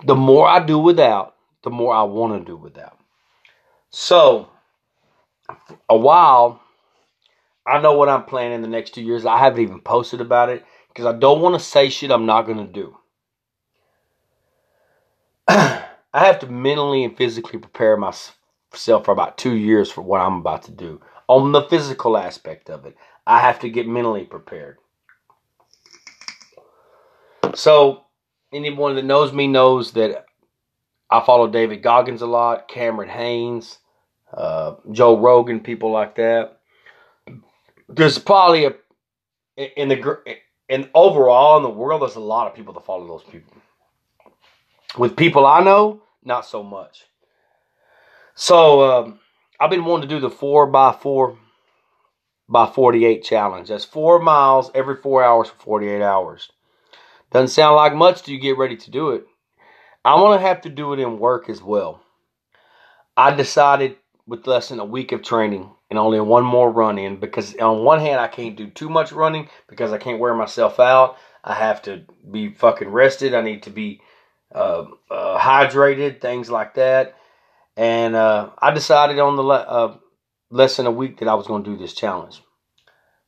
The 0.05 0.15
more 0.15 0.47
I 0.47 0.61
do 0.61 0.79
without, 0.79 1.35
the 1.63 1.71
more 1.71 1.95
I 1.95 2.03
want 2.03 2.39
to 2.39 2.45
do 2.45 2.57
without. 2.57 2.99
So, 3.91 4.51
a 5.89 5.97
while, 5.97 6.61
I 7.67 7.81
know 7.81 7.95
what 7.97 8.09
I'm 8.09 8.25
planning 8.25 8.63
the 8.63 8.69
next 8.69 8.95
two 8.95 9.03
years. 9.03 9.27
I 9.27 9.39
haven't 9.39 9.63
even 9.63 9.81
posted 9.81 10.21
about 10.21 10.49
it 10.51 10.65
because 10.89 11.07
I 11.07 11.19
don't 11.19 11.41
want 11.41 11.55
to 11.55 11.61
say 11.65 11.89
shit 11.89 12.11
I'm 12.11 12.27
not 12.27 12.43
going 12.43 12.59
to 12.59 12.73
do. 12.73 12.97
I 15.49 15.85
have 16.13 16.39
to 16.41 16.47
mentally 16.47 17.05
and 17.05 17.17
physically 17.17 17.59
prepare 17.59 17.97
myself 17.97 19.05
for 19.05 19.13
about 19.13 19.39
two 19.39 19.55
years 19.55 19.91
for 19.91 20.03
what 20.03 20.21
I'm 20.21 20.39
about 20.39 20.65
to 20.65 20.73
do 20.73 21.01
on 21.27 21.53
the 21.53 21.63
physical 21.63 22.17
aspect 22.17 22.71
of 22.71 22.87
it. 22.87 22.97
I 23.27 23.41
have 23.41 23.61
to 23.61 23.69
get 23.69 23.87
mentally 23.87 24.25
prepared. 24.25 24.79
So, 27.55 28.05
anyone 28.53 28.97
that 28.97 29.05
knows 29.05 29.33
me 29.33 29.47
knows 29.47 29.93
that 29.93 30.27
I 31.11 31.21
follow 31.25 31.49
David 31.49 31.83
Goggins 31.83 32.23
a 32.23 32.27
lot, 32.27 32.69
Cameron 32.69 33.09
Hanes, 33.09 33.79
uh, 34.33 34.75
Joe 34.93 35.19
Rogan, 35.19 35.61
people 35.61 35.91
like 35.91 36.17
that. 36.17 36.61
There's 37.89 38.19
probably 38.19 38.67
a 38.67 38.75
in 39.59 39.89
the 39.89 40.21
in 40.69 40.89
overall 40.95 41.57
in 41.57 41.63
the 41.63 41.71
world, 41.71 42.03
there's 42.03 42.17
a 42.17 42.21
lot 42.21 42.47
of 42.47 42.55
people 42.55 42.75
that 42.75 42.85
follow 42.85 43.07
those 43.07 43.25
people. 43.25 43.53
With 44.97 45.17
people 45.17 45.47
I 45.47 45.61
know, 45.63 46.03
not 46.25 46.47
so 46.47 46.63
much. 46.63 47.05
So 48.35 48.83
um, 48.83 49.21
I've 49.59 49.71
been 49.71 49.85
wanting 49.85 50.09
to 50.09 50.15
do 50.15 50.21
the 50.21 50.31
four 50.31 50.67
by 50.67 50.93
four 50.93 51.39
by 52.49 52.67
48 52.67 53.25
challenge. 53.25 53.69
That's 53.69 53.85
four 53.85 54.21
miles 54.21 54.71
every 54.75 54.97
four 54.97 55.25
hours 55.25 55.49
for 55.49 55.57
48 55.57 56.03
hours. 56.03 56.51
Doesn't 57.31 57.49
sound 57.49 57.77
like 57.77 57.95
much 57.95 58.23
till 58.23 58.35
you 58.35 58.41
get 58.41 58.59
ready 58.59 58.77
to 58.77 58.91
do 58.91 59.11
it. 59.11 59.27
I'm 60.05 60.21
to 60.21 60.39
have 60.39 60.63
to 60.63 60.69
do 60.71 60.93
it 60.93 61.01
in 61.01 61.19
work 61.19 61.51
as 61.51 61.63
well. 61.63 62.01
I 63.17 63.33
decided 63.33 63.97
with 64.27 64.47
less 64.47 64.69
than 64.69 64.79
a 64.79 64.85
week 64.85 65.13
of 65.13 65.23
training 65.23 65.71
and 65.91 65.99
only 65.99 66.21
one 66.21 66.45
more 66.45 66.71
run 66.71 66.99
in 66.99 67.19
because 67.19 67.55
on 67.57 67.85
one 67.85 68.01
hand 68.01 68.21
I 68.21 68.29
can't 68.29 68.57
do 68.57 68.69
too 68.69 68.89
much 68.89 69.13
running 69.13 69.49
because 69.69 69.93
I 69.93 69.99
can't 69.99 70.21
wear 70.21 70.35
myself 70.35 70.79
out. 70.81 71.17
I 71.45 71.55
have 71.55 71.83
to 71.83 72.05
be 72.31 72.53
fucking 72.53 72.89
rested. 72.89 73.35
I 73.35 73.43
need 73.43 73.65
to 73.65 73.71
be 73.71 74.01
uh, 74.55 74.87
uh, 75.11 75.39
hydrated, 75.39 76.21
things 76.21 76.51
like 76.51 76.75
that. 76.75 77.17
And 77.77 78.15
uh, 78.15 78.51
I 78.59 78.73
decided 78.73 79.19
on 79.19 79.37
the 79.37 79.43
le- 79.43 79.57
uh, 79.57 79.97
less 80.51 80.77
than 80.77 80.87
a 80.87 80.91
week 80.91 81.19
that 81.19 81.29
I 81.29 81.35
was 81.35 81.47
going 81.47 81.65
to 81.65 81.71
do 81.71 81.77
this 81.77 81.95
challenge. 81.95 82.43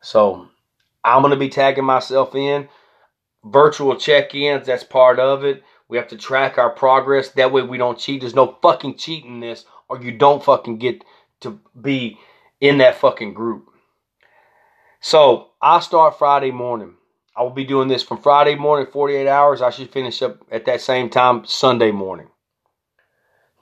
So 0.01 0.49
I'm 1.05 1.23
going 1.23 1.33
to 1.33 1.39
be 1.39 1.49
tagging 1.49 1.85
myself 1.85 2.35
in. 2.35 2.69
Virtual 3.45 3.97
check 3.97 4.35
ins, 4.35 4.67
that's 4.67 4.85
part 4.85 5.19
of 5.19 5.45
it. 5.45 5.63
We 5.89 5.97
have 5.97 6.09
to 6.09 6.17
track 6.17 6.59
our 6.59 6.71
progress. 6.71 7.31
That 7.31 7.53
way 7.53 7.63
we 7.63 7.79
don't 7.79 7.99
cheat. 7.99 8.21
There's 8.21 8.35
no 8.35 8.59
fucking 8.63 8.97
cheating 8.97 9.41
this, 9.41 9.65
or 9.89 10.01
you 10.01 10.13
don't 10.13 10.45
fucking 10.45 10.79
get 10.79 11.05
to 11.41 11.59
be 11.81 12.19
in 12.61 12.79
that 12.79 12.97
fucking 12.97 13.35
group. 13.35 13.67
So 15.01 15.49
I 15.61 15.81
start 15.81 16.19
Friday 16.19 16.51
morning. 16.51 16.95
I 17.35 17.43
will 17.43 17.51
be 17.51 17.65
doing 17.65 17.89
this 17.89 18.03
from 18.03 18.19
Friday 18.19 18.55
morning, 18.55 18.87
48 18.93 19.27
hours. 19.27 19.63
I 19.63 19.71
should 19.71 19.91
finish 19.91 20.21
up 20.21 20.45
at 20.51 20.67
that 20.67 20.81
same 20.81 21.09
time 21.09 21.47
Sunday 21.47 21.91
morning. 21.91 22.29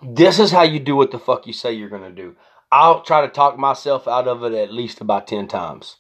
This 0.03 0.39
is 0.39 0.51
how 0.51 0.63
you 0.63 0.81
do 0.81 0.97
what 0.97 1.13
the 1.13 1.19
fuck 1.19 1.47
you 1.47 1.53
say 1.53 1.73
you're 1.73 1.89
going 1.89 2.03
to 2.03 2.11
do. 2.11 2.37
I'll 2.71 3.03
try 3.03 3.21
to 3.21 3.29
talk 3.29 3.59
myself 3.59 4.07
out 4.09 4.29
of 4.29 4.43
it 4.45 4.53
at 4.53 4.73
least 4.73 5.01
about 5.01 5.29
10 5.29 5.49
times. 5.49 5.97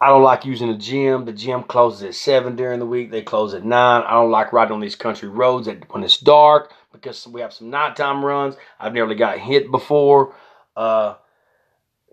I 0.00 0.08
don't 0.08 0.22
like 0.22 0.44
using 0.44 0.68
the 0.68 0.76
gym. 0.76 1.24
The 1.24 1.32
gym 1.32 1.62
closes 1.62 2.02
at 2.02 2.14
7 2.14 2.56
during 2.56 2.78
the 2.78 2.86
week. 2.86 3.10
They 3.10 3.22
close 3.22 3.54
at 3.54 3.64
9. 3.64 4.02
I 4.02 4.10
don't 4.10 4.30
like 4.30 4.52
riding 4.52 4.74
on 4.74 4.80
these 4.80 4.96
country 4.96 5.28
roads 5.28 5.68
when 5.90 6.04
it's 6.04 6.18
dark 6.18 6.72
because 6.92 7.26
we 7.26 7.40
have 7.40 7.52
some 7.52 7.70
nighttime 7.70 8.24
runs. 8.24 8.56
I've 8.78 8.92
nearly 8.92 9.14
got 9.14 9.38
hit 9.38 9.70
before. 9.70 10.34
Uh, 10.76 11.14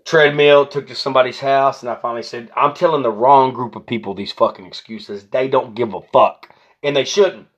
treadmill, 0.04 0.66
took 0.66 0.88
to 0.88 0.94
somebody's 0.94 1.40
house, 1.40 1.82
and 1.82 1.90
I 1.90 1.94
finally 1.94 2.22
said, 2.22 2.50
I'm 2.56 2.74
telling 2.74 3.02
the 3.02 3.10
wrong 3.10 3.52
group 3.52 3.76
of 3.76 3.86
people 3.86 4.14
these 4.14 4.32
fucking 4.32 4.66
excuses. 4.66 5.26
They 5.26 5.48
don't 5.48 5.74
give 5.74 5.94
a 5.94 6.00
fuck. 6.12 6.48
And 6.82 6.96
they 6.96 7.04
shouldn't. 7.04 7.48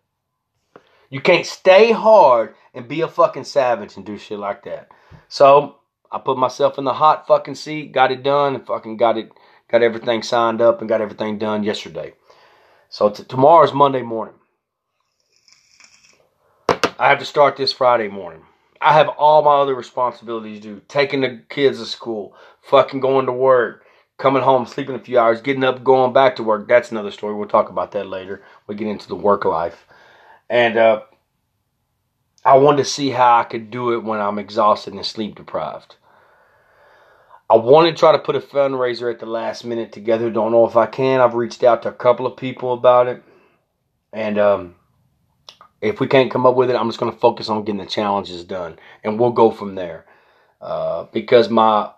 You 1.11 1.21
can't 1.21 1.47
stay 1.47 1.93
hard 1.93 2.55
and 2.75 2.89
be 2.89 3.01
a 3.01 3.09
fucking 3.09 3.45
savage 3.45 3.97
and 3.97 4.05
do 4.05 4.19
shit 4.19 4.39
like 4.39 4.65
that. 4.65 4.91
So 5.29 5.77
I 6.11 6.19
put 6.19 6.39
myself 6.39 6.79
in 6.79 6.85
the 6.85 6.93
hot 6.93 7.27
fucking 7.27 7.55
seat, 7.55 7.93
got 7.93 8.13
it 8.13 8.23
done, 8.23 8.55
and 8.55 8.67
fucking 8.67 8.97
got 8.97 9.17
it, 9.17 9.31
got 9.71 9.83
everything 9.83 10.23
signed 10.23 10.61
up 10.61 10.81
and 10.81 10.89
got 10.89 11.01
everything 11.01 11.39
done 11.39 11.63
yesterday. 11.63 12.15
So 12.89 13.11
t- 13.11 13.25
tomorrow's 13.25 13.73
Monday 13.73 14.03
morning. 14.03 14.35
I 16.99 17.09
have 17.09 17.19
to 17.19 17.25
start 17.25 17.57
this 17.57 17.73
Friday 17.73 18.09
morning. 18.09 18.43
I 18.81 18.93
have 18.93 19.09
all 19.09 19.43
my 19.43 19.57
other 19.57 19.75
responsibilities 19.75 20.61
due. 20.61 20.83
Taking 20.89 21.23
the 21.23 21.43
kids 21.49 21.79
to 21.79 21.87
school, 21.87 22.37
fucking 22.63 23.01
going 23.01 23.27
to 23.27 23.33
work, 23.33 23.85
coming 24.19 24.43
home, 24.43 24.67
sleeping 24.67 24.95
a 24.95 25.01
few 25.01 25.19
hours, 25.19 25.41
getting 25.41 25.65
up, 25.65 25.83
going 25.83 26.13
back 26.13 26.37
to 26.37 26.43
work. 26.43 26.69
That's 26.69 26.93
another 26.93 27.11
story. 27.11 27.35
We'll 27.35 27.49
talk 27.49 27.69
about 27.69 27.93
that 27.93 28.07
later. 28.07 28.43
We 28.67 28.75
get 28.75 28.89
into 28.89 29.09
the 29.09 29.17
work 29.17 29.45
life. 29.45 29.87
And 30.49 30.77
uh, 30.77 31.03
I 32.45 32.57
wanted 32.59 32.79
to 32.79 32.85
see 32.85 33.11
how 33.11 33.41
I 33.41 33.45
could 33.45 33.71
do 33.71 33.93
it 33.93 34.05
when 34.05 34.21
I'm 34.21 34.39
exhausted 34.39 34.95
and 34.95 35.05
sleep 35.05 35.35
deprived. 35.35 35.97
I 37.51 37.57
want 37.57 37.89
to 37.89 37.99
try 37.99 38.13
to 38.13 38.19
put 38.19 38.37
a 38.37 38.41
fundraiser 38.41 39.13
at 39.13 39.21
the 39.21 39.27
last 39.27 39.65
minute 39.65 39.93
together. 39.93 40.31
Don't 40.31 40.53
know 40.53 40.67
if 40.67 40.77
I 40.77 40.87
can. 40.87 41.21
I've 41.21 41.35
reached 41.35 41.63
out 41.63 41.83
to 41.83 41.91
a 41.91 41.93
couple 41.93 42.27
of 42.27 42.37
people 42.37 42.73
about 42.73 43.07
it. 43.07 43.23
And 44.13 44.39
um, 44.39 44.75
if 45.83 46.01
we 46.01 46.07
can't 46.07 46.31
come 46.31 46.47
up 46.47 46.55
with 46.55 46.71
it, 46.71 46.77
I'm 46.77 46.89
just 46.89 46.99
going 46.99 47.13
to 47.13 47.19
focus 47.19 47.51
on 47.51 47.65
getting 47.65 47.81
the 47.81 47.87
challenges 47.87 48.45
done. 48.45 48.79
And 49.03 49.21
we'll 49.21 49.33
go 49.33 49.51
from 49.51 49.75
there. 49.75 50.07
Uh, 50.61 51.05
because 51.13 51.51
my 51.51 51.91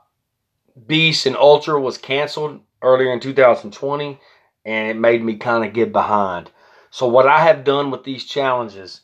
Beast 0.87 1.27
and 1.27 1.37
Ultra 1.37 1.81
was 1.81 1.97
canceled 1.97 2.61
earlier 2.83 3.13
in 3.13 3.21
2020. 3.21 4.19
And 4.65 4.89
it 4.89 4.97
made 4.97 5.23
me 5.23 5.37
kind 5.37 5.65
of 5.65 5.73
get 5.73 5.93
behind. 5.93 6.51
So 6.91 7.07
what 7.07 7.29
I 7.29 7.41
have 7.41 7.63
done 7.63 7.93
with 7.93 8.03
these 8.03 8.25
challenges, 8.25 9.03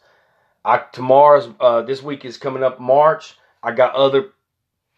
I 0.65 0.83
tomorrow's 0.93 1.49
uh, 1.61 1.83
this 1.83 2.03
week 2.03 2.25
is 2.25 2.37
coming 2.37 2.65
up 2.65 2.81
March. 2.81 3.37
I 3.63 3.71
got 3.71 3.95
other 3.95 4.33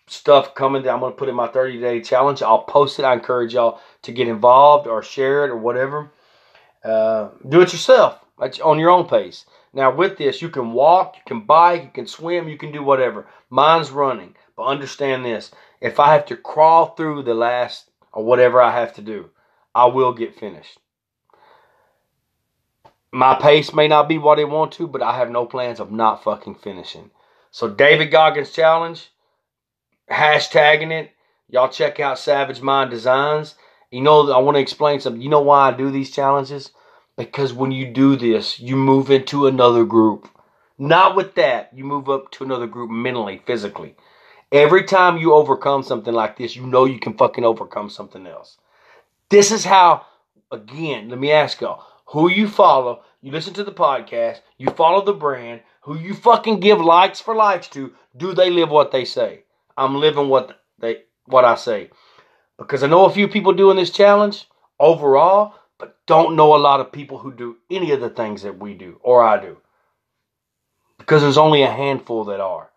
stuff 0.06 0.54
coming 0.54 0.82
that 0.82 0.92
I'm 0.92 1.00
going 1.00 1.12
to 1.12 1.18
put 1.18 1.28
in 1.28 1.34
my 1.34 1.48
30 1.48 1.80
day 1.80 2.00
challenge. 2.00 2.42
I'll 2.42 2.62
post 2.62 2.98
it. 2.98 3.04
I 3.04 3.14
encourage 3.14 3.54
y'all 3.54 3.80
to 4.02 4.12
get 4.12 4.28
involved 4.28 4.86
or 4.86 5.02
share 5.02 5.44
it 5.44 5.50
or 5.50 5.56
whatever. 5.56 6.10
Uh, 6.84 7.30
do 7.48 7.60
it 7.60 7.72
yourself 7.72 8.18
on 8.62 8.78
your 8.78 8.90
own 8.90 9.06
pace. 9.06 9.46
Now, 9.72 9.94
with 9.94 10.18
this, 10.18 10.40
you 10.40 10.50
can 10.50 10.72
walk, 10.72 11.16
you 11.16 11.22
can 11.26 11.40
bike, 11.40 11.82
you 11.82 11.90
can 11.90 12.06
swim, 12.06 12.48
you 12.48 12.56
can 12.56 12.70
do 12.70 12.82
whatever. 12.82 13.26
Mine's 13.50 13.90
running. 13.90 14.36
But 14.56 14.66
understand 14.66 15.24
this 15.24 15.50
if 15.80 15.98
I 15.98 16.12
have 16.12 16.26
to 16.26 16.36
crawl 16.36 16.94
through 16.94 17.22
the 17.24 17.34
last 17.34 17.90
or 18.12 18.24
whatever 18.24 18.60
I 18.60 18.70
have 18.72 18.94
to 18.94 19.02
do, 19.02 19.30
I 19.74 19.86
will 19.86 20.12
get 20.12 20.38
finished. 20.38 20.78
My 23.10 23.34
pace 23.34 23.72
may 23.72 23.88
not 23.88 24.08
be 24.08 24.18
what 24.18 24.40
I 24.40 24.44
want 24.44 24.72
to, 24.72 24.86
but 24.86 25.02
I 25.02 25.16
have 25.16 25.30
no 25.30 25.46
plans 25.46 25.80
of 25.80 25.90
not 25.90 26.22
fucking 26.22 26.56
finishing. 26.56 27.10
So, 27.50 27.68
David 27.68 28.10
Goggins 28.10 28.50
Challenge, 28.50 29.08
hashtagging 30.10 30.90
it. 30.90 31.10
Y'all 31.48 31.68
check 31.68 32.00
out 32.00 32.18
Savage 32.18 32.60
Mind 32.60 32.90
Designs. 32.90 33.54
You 33.90 34.00
know, 34.00 34.30
I 34.32 34.38
want 34.38 34.56
to 34.56 34.60
explain 34.60 35.00
something. 35.00 35.22
You 35.22 35.28
know 35.28 35.42
why 35.42 35.68
I 35.68 35.76
do 35.76 35.90
these 35.90 36.10
challenges? 36.10 36.70
Because 37.16 37.52
when 37.52 37.70
you 37.70 37.86
do 37.92 38.16
this, 38.16 38.58
you 38.58 38.76
move 38.76 39.10
into 39.10 39.46
another 39.46 39.84
group. 39.84 40.28
Not 40.78 41.14
with 41.14 41.36
that, 41.36 41.70
you 41.72 41.84
move 41.84 42.08
up 42.08 42.32
to 42.32 42.44
another 42.44 42.66
group 42.66 42.90
mentally, 42.90 43.40
physically. 43.46 43.94
Every 44.50 44.84
time 44.84 45.18
you 45.18 45.32
overcome 45.32 45.84
something 45.84 46.12
like 46.12 46.36
this, 46.36 46.56
you 46.56 46.66
know 46.66 46.84
you 46.84 46.98
can 46.98 47.16
fucking 47.16 47.44
overcome 47.44 47.88
something 47.88 48.26
else. 48.26 48.58
This 49.28 49.52
is 49.52 49.64
how, 49.64 50.06
again, 50.50 51.08
let 51.08 51.20
me 51.20 51.30
ask 51.30 51.60
y'all 51.60 51.84
who 52.06 52.28
you 52.28 52.48
follow. 52.48 53.02
You 53.20 53.30
listen 53.30 53.54
to 53.54 53.64
the 53.64 53.72
podcast, 53.72 54.40
you 54.58 54.70
follow 54.70 55.04
the 55.04 55.12
brand, 55.12 55.60
who 55.82 55.96
you 55.96 56.14
fucking 56.14 56.60
give 56.60 56.80
likes 56.80 57.20
for 57.20 57.34
likes 57.34 57.68
to. 57.68 57.92
Do 58.16 58.34
they 58.34 58.50
live 58.50 58.70
what 58.70 58.90
they 58.90 59.04
say? 59.04 59.44
I'm 59.76 59.96
living 59.96 60.28
what 60.28 60.60
they 60.78 61.02
what 61.26 61.44
I 61.44 61.54
say. 61.56 61.90
Because 62.58 62.82
I 62.82 62.86
know 62.86 63.04
a 63.04 63.10
few 63.10 63.28
people 63.28 63.52
doing 63.52 63.76
this 63.76 63.90
challenge 63.90 64.46
overall, 64.78 65.54
but 65.78 65.96
don't 66.06 66.36
know 66.36 66.54
a 66.54 66.58
lot 66.58 66.80
of 66.80 66.92
people 66.92 67.18
who 67.18 67.32
do 67.32 67.56
any 67.70 67.90
of 67.90 68.00
the 68.00 68.10
things 68.10 68.42
that 68.42 68.58
we 68.58 68.74
do 68.74 68.98
or 69.02 69.22
I 69.22 69.40
do. 69.40 69.58
Because 70.98 71.22
there's 71.22 71.38
only 71.38 71.62
a 71.62 71.70
handful 71.70 72.24
that 72.24 72.40
are. 72.40 72.70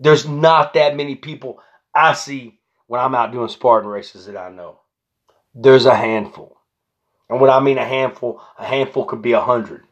There's 0.00 0.28
not 0.28 0.74
that 0.74 0.96
many 0.96 1.14
people 1.14 1.60
I 1.94 2.14
see 2.14 2.58
when 2.86 3.00
I'm 3.00 3.14
out 3.14 3.32
doing 3.32 3.48
Spartan 3.48 3.88
races 3.88 4.26
that 4.26 4.36
I 4.36 4.50
know. 4.50 4.80
There's 5.54 5.86
a 5.86 5.94
handful. 5.94 6.56
And 7.28 7.40
when 7.40 7.50
I 7.50 7.60
mean 7.60 7.78
a 7.78 7.84
handful, 7.84 8.40
a 8.58 8.64
handful 8.64 9.04
could 9.04 9.22
be 9.22 9.32
a 9.32 9.40
hundred. 9.40 9.82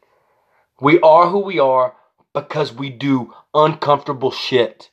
We 0.81 0.99
are 1.01 1.29
who 1.29 1.39
we 1.39 1.59
are 1.59 1.95
because 2.33 2.73
we 2.73 2.89
do 2.89 3.33
uncomfortable 3.53 4.31
shit 4.31 4.89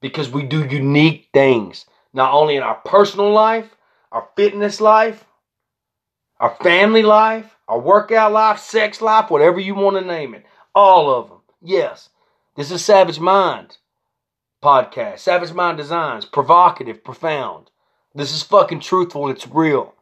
because 0.00 0.30
we 0.30 0.42
do 0.42 0.66
unique 0.66 1.28
things, 1.32 1.86
not 2.12 2.32
only 2.32 2.56
in 2.56 2.62
our 2.62 2.76
personal 2.76 3.32
life, 3.32 3.76
our 4.12 4.28
fitness 4.36 4.80
life, 4.80 5.24
our 6.40 6.56
family 6.62 7.02
life, 7.02 7.56
our 7.68 7.80
workout 7.80 8.32
life, 8.32 8.58
sex 8.58 9.00
life, 9.00 9.30
whatever 9.30 9.58
you 9.58 9.74
want 9.74 9.96
to 9.96 10.04
name 10.04 10.34
it. 10.34 10.44
All 10.74 11.10
of 11.10 11.28
them. 11.28 11.38
Yes. 11.62 12.10
This 12.56 12.70
is 12.70 12.84
Savage 12.84 13.18
Mind 13.20 13.78
podcast. 14.62 15.20
Savage 15.20 15.52
Mind 15.52 15.78
Designs. 15.78 16.24
Provocative, 16.24 17.04
profound. 17.04 17.70
This 18.14 18.32
is 18.32 18.42
fucking 18.42 18.80
truthful. 18.80 19.28
It's 19.30 19.46
real. 19.46 19.94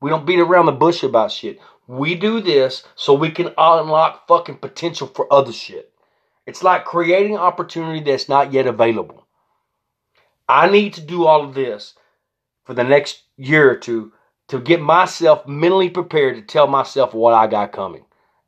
We 0.00 0.10
don't 0.10 0.26
beat 0.26 0.40
around 0.40 0.66
the 0.66 0.72
bush 0.72 1.02
about 1.02 1.32
shit. 1.32 1.60
We 1.86 2.14
do 2.14 2.40
this 2.40 2.84
so 2.94 3.12
we 3.14 3.30
can 3.30 3.54
unlock 3.58 4.26
fucking 4.26 4.58
potential 4.58 5.06
for 5.06 5.32
other 5.32 5.52
shit. 5.52 5.92
It's 6.46 6.62
like 6.62 6.84
creating 6.84 7.36
opportunity 7.36 8.00
that's 8.00 8.28
not 8.28 8.52
yet 8.52 8.66
available. 8.66 9.26
I 10.50 10.68
need 10.68 10.94
to 10.94 11.00
do 11.00 11.26
all 11.26 11.44
of 11.44 11.54
this 11.54 11.94
for 12.64 12.74
the 12.74 12.82
next 12.82 13.22
year 13.36 13.70
or 13.70 13.76
two 13.76 14.12
to 14.48 14.58
get 14.58 14.80
myself 14.80 15.46
mentally 15.46 15.88
prepared 15.88 16.34
to 16.34 16.42
tell 16.42 16.66
myself 16.66 17.14
what 17.14 17.34
I 17.34 17.46
got 17.46 17.70
coming. 17.70 18.04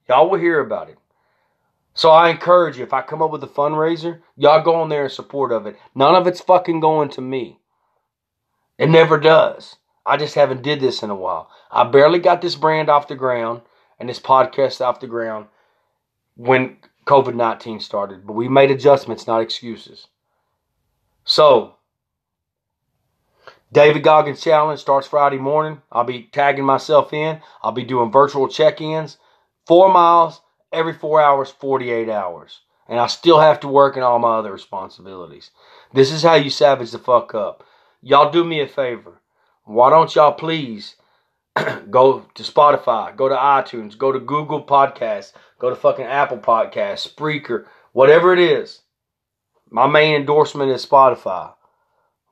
Y'all 0.09 0.29
will 0.29 0.41
hear 0.41 0.59
about 0.59 0.89
it. 0.89 0.99
So 1.95 2.11
I 2.11 2.31
encourage 2.31 2.77
you, 2.77 2.83
if 2.83 2.93
I 2.93 3.03
come 3.03 3.23
up 3.23 3.31
with 3.31 3.45
a 3.45 3.49
fundraiser, 3.49 4.21
y'all 4.37 4.65
go 4.65 4.75
on 4.75 4.89
there 4.89 5.05
in 5.05 5.11
support 5.11 5.53
of 5.53 5.67
it. 5.67 5.77
None 5.95 6.17
of 6.17 6.27
it's 6.27 6.41
fucking 6.41 6.81
going 6.81 7.09
to 7.11 7.21
me. 7.21 7.61
It 8.79 8.91
never 8.91 9.17
does. 9.17 9.77
I 10.05 10.17
just 10.17 10.35
haven't 10.35 10.63
did 10.63 10.81
this 10.81 11.05
in 11.05 11.11
a 11.11 11.15
while. 11.15 11.51
I 11.71 11.85
barely 11.85 12.19
got 12.19 12.43
this 12.43 12.57
brand 12.57 12.89
off 12.89 13.07
the 13.07 13.15
ground 13.15 13.61
and 14.01 14.09
this 14.09 14.19
podcast 14.19 14.81
off 14.81 14.99
the 14.99 15.07
ground 15.07 15.47
when 16.35 16.79
COVID-19 17.07 17.81
started, 17.81 18.27
but 18.27 18.33
we 18.33 18.49
made 18.49 18.73
adjustments, 18.73 19.29
not 19.29 19.41
excuses. 19.41 20.09
So, 21.25 21.77
David 23.73 24.03
Goggins 24.03 24.43
Challenge 24.43 24.79
starts 24.79 25.07
Friday 25.07 25.39
morning. 25.39 25.81
I'll 25.91 26.05
be 26.05 26.25
tagging 26.25 26.67
myself 26.67 27.15
in. 27.15 27.41
I'll 27.63 27.73
be 27.73 27.85
doing 27.85 28.13
virtual 28.13 28.47
check 28.47 28.83
ins, 28.83 29.17
four 29.67 29.91
miles 29.91 30.43
every 30.71 30.93
four 30.93 31.23
hours, 31.23 31.51
48 31.51 32.11
hours. 32.11 32.61
And 32.87 33.01
I 33.01 33.07
still 33.07 33.41
have 33.41 33.61
to 33.61 33.69
work 33.69 33.97
in 33.97 34.03
all 34.03 34.19
my 34.19 34.37
other 34.37 34.53
responsibilities. 34.53 35.51
This 35.95 36.13
is 36.13 36.23
how 36.23 36.35
you 36.35 36.51
savage 36.51 36.91
the 36.91 36.99
fuck 36.99 37.35
up. 37.35 37.65
Y'all 38.03 38.31
do 38.31 38.45
me 38.45 38.61
a 38.61 38.69
favor. 38.69 39.23
Why 39.65 39.89
don't 39.89 40.15
y'all 40.15 40.33
please 40.33 40.97
go 41.91 42.27
to 42.35 42.43
Spotify, 42.43 43.17
go 43.17 43.29
to 43.29 43.35
iTunes, 43.35 43.97
go 43.97 44.13
to 44.13 44.19
Google 44.19 44.63
Podcasts, 44.63 45.33
go 45.59 45.71
to 45.71 45.77
fucking 45.77 46.05
Apple 46.05 46.39
Podcasts, 46.39 47.09
Spreaker, 47.09 47.65
whatever 47.93 48.35
it 48.35 48.39
is. 48.39 48.83
My 49.71 49.87
main 49.87 50.15
endorsement 50.17 50.71
is 50.73 50.85
Spotify. 50.85 51.55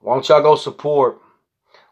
Why 0.01 0.15
don't 0.15 0.29
y'all 0.29 0.43
go 0.43 0.57
support 0.57 1.21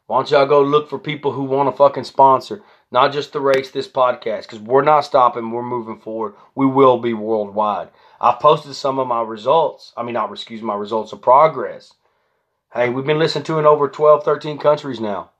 why 0.08 0.16
don't 0.16 0.30
y'all 0.30 0.46
go 0.46 0.62
look 0.62 0.88
for 0.88 0.98
people 0.98 1.32
who 1.32 1.44
want 1.44 1.70
to 1.70 1.76
fucking 1.76 2.04
sponsor, 2.04 2.62
not 2.90 3.12
just 3.12 3.34
the 3.34 3.42
race, 3.42 3.70
this 3.70 3.86
podcast, 3.86 4.44
because 4.44 4.58
we're 4.58 4.80
not 4.80 5.02
stopping. 5.02 5.50
We're 5.50 5.62
moving 5.62 6.00
forward. 6.00 6.32
We 6.54 6.64
will 6.64 6.98
be 6.98 7.12
worldwide. 7.12 7.90
I've 8.18 8.40
posted 8.40 8.74
some 8.74 8.98
of 8.98 9.06
my 9.06 9.20
results. 9.20 9.92
I 9.98 10.02
mean, 10.02 10.14
not 10.14 10.32
excuse 10.32 10.62
my 10.62 10.74
results 10.74 11.12
of 11.12 11.20
progress. 11.20 11.92
Hey, 12.72 12.88
we've 12.88 13.04
been 13.04 13.18
listened 13.18 13.44
to 13.46 13.58
in 13.58 13.66
over 13.66 13.86
12, 13.86 14.24
13 14.24 14.56
countries 14.56 14.98
now. 14.98 15.30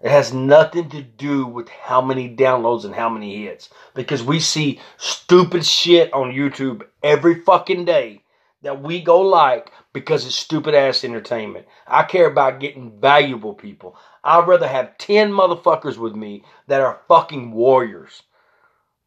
It 0.00 0.10
has 0.10 0.34
nothing 0.34 0.88
to 0.88 1.00
do 1.00 1.46
with 1.46 1.68
how 1.68 2.00
many 2.02 2.34
downloads 2.34 2.84
and 2.84 2.96
how 2.96 3.08
many 3.08 3.44
hits. 3.44 3.70
Because 3.94 4.20
we 4.20 4.40
see 4.40 4.80
stupid 4.96 5.64
shit 5.64 6.12
on 6.12 6.32
YouTube 6.32 6.82
every 7.04 7.36
fucking 7.36 7.84
day 7.84 8.24
that 8.62 8.82
we 8.82 9.00
go 9.00 9.20
like 9.20 9.72
because 9.92 10.26
it's 10.26 10.34
stupid 10.34 10.74
ass 10.74 11.04
entertainment. 11.04 11.66
I 11.86 12.02
care 12.02 12.26
about 12.26 12.60
getting 12.60 13.00
valuable 13.00 13.54
people. 13.54 13.96
I'd 14.22 14.46
rather 14.46 14.68
have 14.68 14.98
10 14.98 15.30
motherfuckers 15.30 15.96
with 15.96 16.14
me 16.14 16.44
that 16.66 16.80
are 16.80 17.00
fucking 17.08 17.52
warriors 17.52 18.22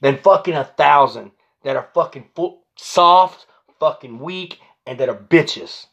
than 0.02 0.18
fucking 0.18 0.56
a 0.56 0.64
thousand 0.64 1.32
that 1.64 1.76
are 1.76 1.90
fucking 1.94 2.30
full, 2.36 2.64
soft, 2.76 3.46
fucking 3.80 4.20
weak, 4.20 4.60
and 4.86 5.00
that 5.00 5.10
are 5.10 5.16
bitches. 5.16 5.88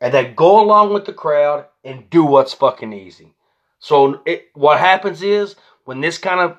And 0.00 0.12
that 0.12 0.36
go 0.36 0.60
along 0.62 0.92
with 0.92 1.06
the 1.06 1.12
crowd 1.12 1.66
and 1.82 2.10
do 2.10 2.24
what's 2.24 2.52
fucking 2.52 2.92
easy. 2.92 3.34
So 3.78 4.20
it, 4.26 4.48
what 4.54 4.78
happens 4.78 5.22
is 5.22 5.56
when 5.84 6.00
this 6.00 6.18
kind 6.18 6.40
of 6.40 6.58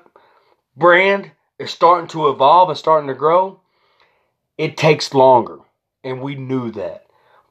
brand 0.76 1.30
is 1.58 1.70
starting 1.70 2.08
to 2.08 2.28
evolve 2.28 2.68
and 2.68 2.78
starting 2.78 3.08
to 3.08 3.14
grow, 3.14 3.60
it 4.58 4.76
takes 4.76 5.14
longer. 5.14 5.58
And 6.06 6.22
we 6.22 6.36
knew 6.36 6.70
that 6.70 7.06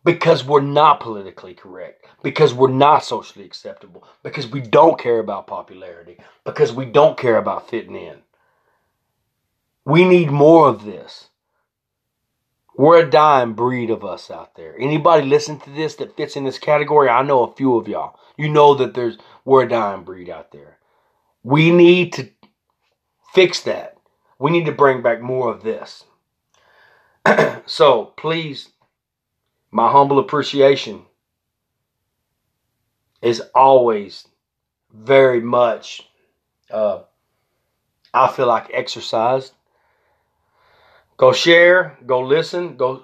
because 0.05 0.45
we're 0.45 0.61
not 0.61 1.01
politically 1.01 1.53
correct, 1.53 2.05
because 2.23 2.53
we're 2.53 2.69
not 2.69 3.03
socially 3.03 3.43
acceptable, 3.43 4.07
because 4.23 4.47
we 4.47 4.61
don't 4.61 4.97
care 4.97 5.19
about 5.19 5.45
popularity, 5.45 6.17
because 6.45 6.71
we 6.71 6.85
don't 6.85 7.17
care 7.17 7.35
about 7.35 7.69
fitting 7.69 7.97
in. 7.97 8.19
We 9.83 10.05
need 10.05 10.31
more 10.31 10.69
of 10.69 10.85
this. 10.85 11.27
We're 12.77 13.05
a 13.05 13.09
dying 13.09 13.55
breed 13.55 13.89
of 13.89 14.05
us 14.05 14.31
out 14.31 14.55
there. 14.55 14.73
Anybody 14.79 15.27
listen 15.27 15.59
to 15.59 15.69
this 15.69 15.95
that 15.95 16.15
fits 16.15 16.37
in 16.37 16.45
this 16.45 16.57
category? 16.57 17.09
I 17.09 17.23
know 17.23 17.43
a 17.43 17.53
few 17.53 17.75
of 17.75 17.89
y'all. 17.89 18.17
You 18.37 18.47
know 18.47 18.73
that 18.75 18.93
there's 18.93 19.17
we're 19.43 19.63
a 19.63 19.69
dying 19.69 20.03
breed 20.03 20.29
out 20.29 20.53
there. 20.53 20.77
We 21.43 21.71
need 21.71 22.13
to 22.13 22.29
fix 23.33 23.61
that. 23.63 23.97
We 24.39 24.51
need 24.51 24.65
to 24.65 24.71
bring 24.71 25.01
back 25.01 25.21
more 25.21 25.51
of 25.51 25.61
this. 25.61 26.05
so 27.65 28.05
please, 28.17 28.69
my 29.71 29.91
humble 29.91 30.19
appreciation 30.19 31.03
is 33.21 33.41
always 33.53 34.27
very 34.93 35.41
much, 35.41 36.07
uh, 36.71 36.99
I 38.13 38.27
feel 38.31 38.47
like 38.47 38.69
exercised. 38.73 39.53
Go 41.17 41.31
share, 41.31 41.97
go 42.05 42.21
listen, 42.21 42.77
go 42.77 43.03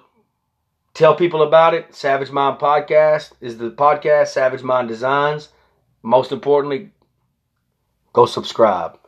tell 0.94 1.14
people 1.14 1.42
about 1.42 1.74
it. 1.74 1.94
Savage 1.94 2.30
Mind 2.30 2.60
Podcast 2.60 3.32
is 3.40 3.58
the 3.58 3.70
podcast, 3.70 4.28
Savage 4.28 4.62
Mind 4.62 4.88
Designs. 4.88 5.48
Most 6.02 6.30
importantly, 6.30 6.90
go 8.12 8.26
subscribe. 8.26 8.98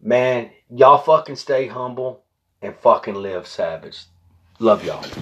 Man, 0.00 0.50
y'all 0.70 0.98
fucking 0.98 1.36
stay 1.36 1.66
humble 1.66 2.22
and 2.62 2.74
fucking 2.76 3.14
live 3.14 3.46
savage. 3.46 4.04
Love 4.60 4.84
y'all. 4.84 5.18